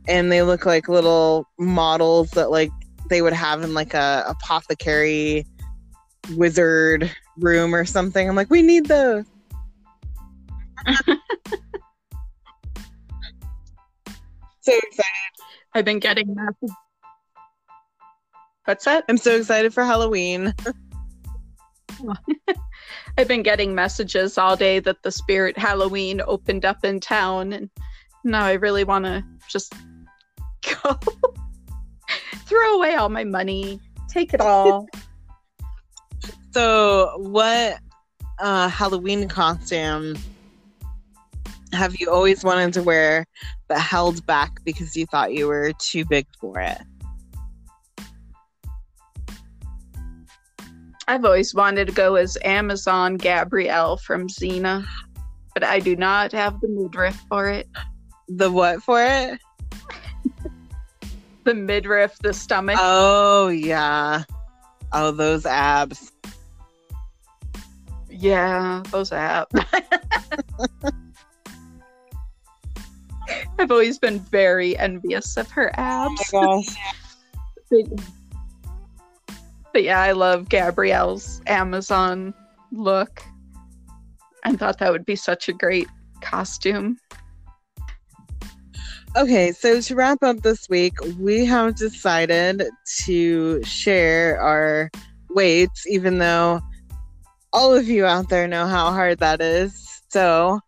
And 0.07 0.31
they 0.31 0.41
look 0.41 0.65
like 0.65 0.87
little 0.87 1.47
models 1.57 2.31
that 2.31 2.51
like 2.51 2.71
they 3.09 3.21
would 3.21 3.33
have 3.33 3.63
in 3.63 3.73
like 3.73 3.93
a 3.93 4.23
apothecary 4.27 5.45
wizard 6.35 7.11
room 7.37 7.73
or 7.73 7.85
something. 7.85 8.27
I'm 8.27 8.35
like, 8.35 8.49
we 8.49 8.61
need 8.61 8.87
those. 8.87 9.25
so 14.61 14.67
excited. 14.67 15.05
I've 15.73 15.85
been 15.85 15.99
getting 15.99 16.33
that. 16.35 16.84
What's 18.65 18.85
that? 18.85 19.05
I'm 19.07 19.17
so 19.17 19.35
excited 19.35 19.73
for 19.73 19.83
Halloween. 19.83 20.53
I've 23.17 23.27
been 23.27 23.43
getting 23.43 23.75
messages 23.75 24.39
all 24.39 24.57
day 24.57 24.79
that 24.79 25.03
the 25.03 25.11
Spirit 25.11 25.57
Halloween 25.57 26.21
opened 26.25 26.65
up 26.65 26.83
in 26.83 26.99
town, 26.99 27.53
and 27.53 27.69
now 28.23 28.43
I 28.43 28.53
really 28.53 28.83
want 28.83 29.05
to 29.05 29.23
just 29.47 29.75
go 30.83 30.99
throw 32.47 32.75
away 32.75 32.95
all 32.95 33.09
my 33.09 33.23
money, 33.23 33.79
take 34.09 34.33
it 34.33 34.41
all. 34.41 34.87
so, 36.51 37.13
what 37.17 37.77
uh, 38.39 38.67
Halloween 38.67 39.27
costume 39.27 40.15
have 41.71 41.95
you 41.99 42.09
always 42.09 42.43
wanted 42.43 42.73
to 42.73 42.81
wear 42.81 43.27
but 43.67 43.79
held 43.79 44.25
back 44.25 44.63
because 44.63 44.95
you 44.95 45.05
thought 45.05 45.33
you 45.33 45.47
were 45.47 45.71
too 45.73 46.03
big 46.05 46.25
for 46.39 46.59
it? 46.59 46.81
I've 51.07 51.23
always 51.23 51.53
wanted 51.53 51.87
to 51.87 51.93
go 51.93 52.15
as 52.15 52.37
Amazon 52.43 53.17
Gabrielle 53.17 53.97
from 53.97 54.27
Xena, 54.27 54.85
but 55.53 55.63
I 55.63 55.79
do 55.79 55.95
not 55.95 56.31
have 56.31 56.59
the 56.61 56.67
midriff 56.67 57.23
for 57.29 57.47
it. 57.49 57.67
The 58.27 58.49
what 58.49 58.81
for 58.81 59.03
it? 59.03 59.39
The 61.43 61.53
midriff, 61.53 62.17
the 62.19 62.33
stomach. 62.33 62.77
Oh, 62.79 63.49
yeah. 63.49 64.23
Oh, 64.91 65.11
those 65.11 65.45
abs. 65.45 66.11
yeah, 68.09 68.81
those 68.89 69.11
abs. 69.11 69.51
I've 73.59 73.69
always 73.71 73.99
been 73.99 74.19
very 74.19 74.75
envious 74.77 75.37
of 75.37 75.51
her 75.51 75.71
abs. 75.75 76.31
Oh 76.33 76.41
my 76.41 76.63
gosh. 76.63 77.95
but 79.75 79.83
yeah, 79.83 79.99
I 79.99 80.13
love 80.13 80.47
Gabrielle's 80.47 81.41
Amazon 81.47 82.33
look. 82.71 83.21
I 84.45 84.53
thought 84.53 84.79
that 84.79 84.89
would 84.89 85.05
be 85.05 85.17
such 85.17 85.49
a 85.49 85.51
great 85.51 85.89
costume. 86.21 86.97
Okay, 89.17 89.51
so 89.51 89.81
to 89.81 89.95
wrap 89.95 90.23
up 90.23 90.43
this 90.43 90.69
week, 90.69 90.93
we 91.19 91.43
have 91.43 91.75
decided 91.75 92.63
to 93.03 93.61
share 93.65 94.39
our 94.39 94.89
weights, 95.31 95.85
even 95.87 96.19
though 96.19 96.61
all 97.51 97.73
of 97.73 97.89
you 97.89 98.05
out 98.05 98.29
there 98.29 98.47
know 98.47 98.67
how 98.67 98.93
hard 98.93 99.19
that 99.19 99.41
is. 99.41 100.01
So, 100.07 100.61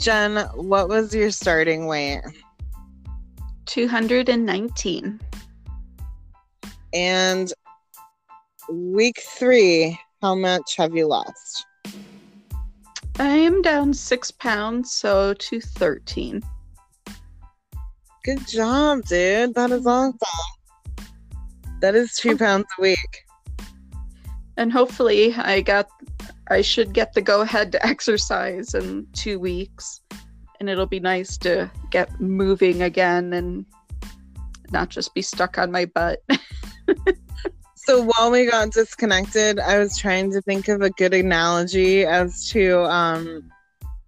Jen, 0.00 0.38
what 0.54 0.88
was 0.88 1.14
your 1.14 1.30
starting 1.30 1.86
weight? 1.86 2.22
219. 3.66 5.20
And 6.94 7.52
week 8.70 9.20
three, 9.38 9.98
how 10.22 10.34
much 10.34 10.76
have 10.76 10.94
you 10.94 11.06
lost? 11.06 11.66
I 13.18 13.28
am 13.28 13.62
down 13.62 13.92
six 13.92 14.30
pounds, 14.30 14.92
so 14.92 15.34
213. 15.34 16.42
Good 18.24 18.46
job, 18.46 19.04
dude. 19.04 19.54
That 19.54 19.70
is 19.70 19.86
awesome. 19.86 20.18
That 21.80 21.94
is 21.94 22.14
two 22.14 22.32
oh. 22.32 22.38
pounds 22.38 22.66
a 22.78 22.82
week. 22.82 23.26
And 24.56 24.72
hopefully, 24.72 25.34
I 25.34 25.62
got, 25.62 25.88
I 26.48 26.60
should 26.60 26.92
get 26.92 27.12
the 27.14 27.22
go 27.22 27.40
ahead 27.40 27.72
to 27.72 27.86
exercise 27.86 28.74
in 28.74 29.06
two 29.12 29.38
weeks. 29.38 30.02
And 30.60 30.68
it'll 30.68 30.86
be 30.86 31.00
nice 31.00 31.38
to 31.38 31.70
get 31.90 32.20
moving 32.20 32.82
again 32.82 33.32
and 33.32 33.64
not 34.70 34.90
just 34.90 35.14
be 35.14 35.22
stuck 35.22 35.58
on 35.58 35.72
my 35.72 35.86
butt. 35.86 36.22
So 37.90 38.02
while 38.02 38.30
we 38.30 38.48
got 38.48 38.70
disconnected, 38.70 39.58
I 39.58 39.80
was 39.80 39.98
trying 39.98 40.30
to 40.30 40.40
think 40.42 40.68
of 40.68 40.80
a 40.80 40.90
good 40.90 41.12
analogy 41.12 42.06
as 42.06 42.48
to 42.50 42.84
um, 42.84 43.50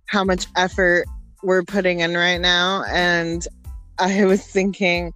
how 0.07 0.23
much 0.23 0.47
effort 0.55 1.05
we're 1.43 1.65
putting 1.65 1.99
in 1.99 2.15
right 2.15 2.41
now. 2.41 2.85
And 2.85 3.45
I 3.99 4.25
was 4.25 4.47
thinking 4.47 5.13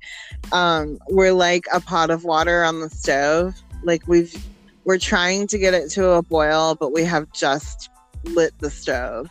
um, 0.51 0.99
we're 1.09 1.33
like 1.33 1.67
a 1.73 1.81
pot 1.81 2.11
of 2.11 2.25
water 2.25 2.65
on 2.65 2.81
the 2.81 2.91
stove. 2.91 3.55
Like 3.85 4.09
we've 4.09 4.35
we're 4.83 4.99
trying 4.99 5.47
to 5.47 5.59
get 5.59 5.73
it 5.73 5.89
to 5.93 6.11
a 6.15 6.23
boil, 6.23 6.75
but 6.75 6.93
we 6.93 7.05
have 7.05 7.33
just 7.33 7.89
lit 8.25 8.53
the 8.59 8.71
stove. 8.71 9.31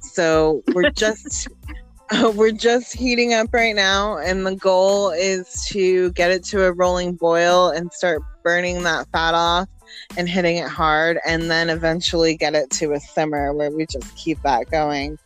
So 0.00 0.62
we're 0.74 0.90
just 0.94 1.48
we're 2.34 2.52
just 2.52 2.94
heating 2.94 3.34
up 3.34 3.52
right 3.52 3.74
now 3.74 4.16
and 4.18 4.46
the 4.46 4.54
goal 4.54 5.10
is 5.10 5.64
to 5.68 6.12
get 6.12 6.30
it 6.30 6.44
to 6.44 6.64
a 6.64 6.72
rolling 6.72 7.14
boil 7.14 7.70
and 7.70 7.92
start 7.92 8.22
burning 8.44 8.84
that 8.84 9.08
fat 9.10 9.34
off 9.34 9.68
and 10.16 10.28
hitting 10.28 10.56
it 10.56 10.68
hard 10.68 11.18
and 11.26 11.50
then 11.50 11.68
eventually 11.68 12.36
get 12.36 12.54
it 12.54 12.70
to 12.70 12.92
a 12.92 13.00
simmer 13.00 13.52
where 13.52 13.70
we 13.72 13.86
just 13.86 14.14
keep 14.16 14.40
that 14.42 14.70
going. 14.70 15.18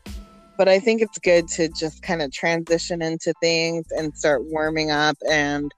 But 0.57 0.69
I 0.69 0.79
think 0.79 1.03
it's 1.03 1.19
good 1.19 1.49
to 1.49 1.69
just 1.69 2.03
kind 2.03 2.23
of 2.23 2.33
transition 2.33 3.03
into 3.03 3.35
things 3.41 3.87
and 3.91 4.17
start 4.17 4.45
warming 4.45 4.91
up 4.91 5.19
and 5.31 5.71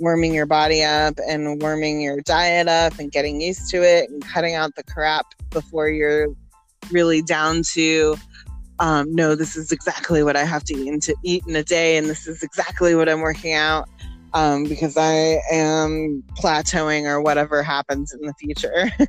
warming 0.00 0.34
your 0.34 0.46
body 0.46 0.82
up 0.82 1.14
and 1.26 1.62
warming 1.62 2.00
your 2.02 2.20
diet 2.22 2.68
up 2.68 2.98
and 2.98 3.10
getting 3.10 3.40
used 3.40 3.70
to 3.70 3.82
it 3.82 4.10
and 4.10 4.22
cutting 4.22 4.54
out 4.54 4.74
the 4.74 4.82
crap 4.82 5.26
before 5.50 5.88
you're 5.88 6.28
really 6.90 7.22
down 7.22 7.62
to 7.72 8.16
um, 8.82 9.14
no 9.14 9.34
this 9.34 9.56
is 9.56 9.72
exactly 9.72 10.22
what 10.22 10.36
i 10.36 10.44
have 10.44 10.62
to 10.64 10.74
eat, 10.74 11.02
to 11.02 11.14
eat 11.24 11.42
in 11.46 11.56
a 11.56 11.62
day 11.62 11.96
and 11.96 12.06
this 12.06 12.26
is 12.26 12.42
exactly 12.42 12.94
what 12.94 13.08
i'm 13.08 13.20
working 13.20 13.54
out 13.54 13.88
um, 14.34 14.64
because 14.64 14.96
i 14.98 15.38
am 15.50 16.22
plateauing 16.38 17.04
or 17.04 17.22
whatever 17.22 17.62
happens 17.62 18.12
in 18.12 18.20
the 18.26 18.34
future. 18.34 18.90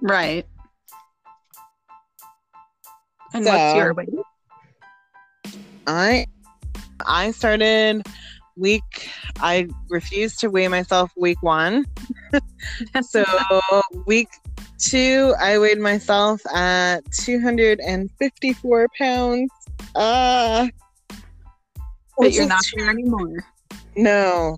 Right. 0.00 0.46
And 3.34 3.44
so, 3.44 3.50
what's 3.50 3.76
your 3.76 3.94
weight? 3.94 4.08
I 5.86 6.26
I 7.06 7.30
started 7.32 8.06
week 8.56 9.10
I 9.40 9.68
refused 9.88 10.40
to 10.40 10.50
weigh 10.50 10.68
myself 10.68 11.12
week 11.16 11.42
1. 11.42 11.84
so 13.02 13.24
week 14.06 14.28
2 14.78 15.34
I 15.40 15.58
weighed 15.58 15.78
myself 15.78 16.40
at 16.54 17.00
254 17.12 18.88
pounds. 18.96 19.50
Uh 19.94 20.68
but 22.16 22.32
you're 22.32 22.46
not 22.46 22.64
there 22.76 22.90
anymore. 22.90 23.44
No. 23.96 24.56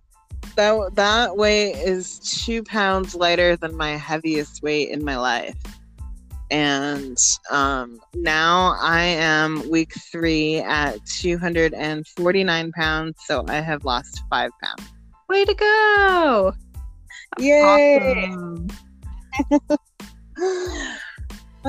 That 0.56 0.94
that 0.94 1.36
weight 1.36 1.74
is 1.74 2.18
2 2.44 2.62
pounds 2.64 3.14
lighter 3.14 3.56
than 3.56 3.76
my 3.76 3.96
heaviest 3.96 4.62
weight 4.62 4.90
in 4.90 5.04
my 5.04 5.16
life 5.16 5.56
and 6.50 7.16
um, 7.50 8.00
now 8.14 8.76
I 8.80 9.02
am 9.02 9.68
week 9.70 9.92
three 10.10 10.58
at 10.58 11.04
249 11.06 12.72
pounds, 12.72 13.18
so 13.24 13.44
I 13.48 13.60
have 13.60 13.84
lost 13.84 14.22
five 14.28 14.50
pounds. 14.62 14.90
Way 15.28 15.44
to 15.44 15.54
go! 15.54 16.54
Yay! 17.38 18.00
Awesome. 18.02 18.68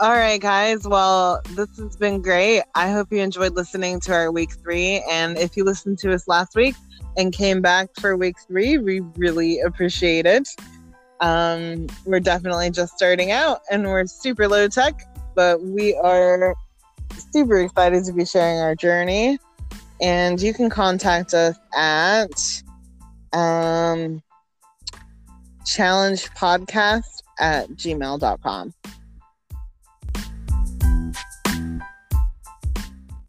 All 0.00 0.10
right, 0.10 0.40
guys. 0.40 0.86
Well, 0.86 1.40
this 1.50 1.68
has 1.78 1.96
been 1.96 2.20
great. 2.20 2.62
I 2.74 2.90
hope 2.90 3.12
you 3.12 3.18
enjoyed 3.18 3.54
listening 3.54 4.00
to 4.00 4.12
our 4.12 4.32
week 4.32 4.50
three. 4.52 5.04
And 5.08 5.38
if 5.38 5.56
you 5.56 5.62
listened 5.62 5.98
to 6.00 6.12
us 6.12 6.26
last 6.26 6.56
week 6.56 6.74
and 7.16 7.32
came 7.32 7.62
back 7.62 7.90
for 8.00 8.16
week 8.16 8.34
three, 8.48 8.78
we 8.78 9.00
really 9.16 9.60
appreciate 9.60 10.26
it. 10.26 10.48
Um, 11.20 11.86
we're 12.04 12.18
definitely 12.18 12.70
just 12.70 12.96
starting 12.96 13.30
out 13.30 13.60
and 13.70 13.84
we're 13.84 14.06
super 14.06 14.48
low 14.48 14.66
tech, 14.66 15.00
but 15.36 15.62
we 15.62 15.94
are 15.94 16.56
super 17.32 17.60
excited 17.60 18.04
to 18.06 18.12
be 18.12 18.24
sharing 18.24 18.58
our 18.58 18.74
journey. 18.74 19.38
And 20.00 20.42
you 20.42 20.52
can 20.52 20.68
contact 20.68 21.32
us 21.32 21.56
at 21.72 22.32
um, 23.32 24.20
challengepodcast 25.64 27.23
at 27.38 27.68
gmail.com. 27.70 28.74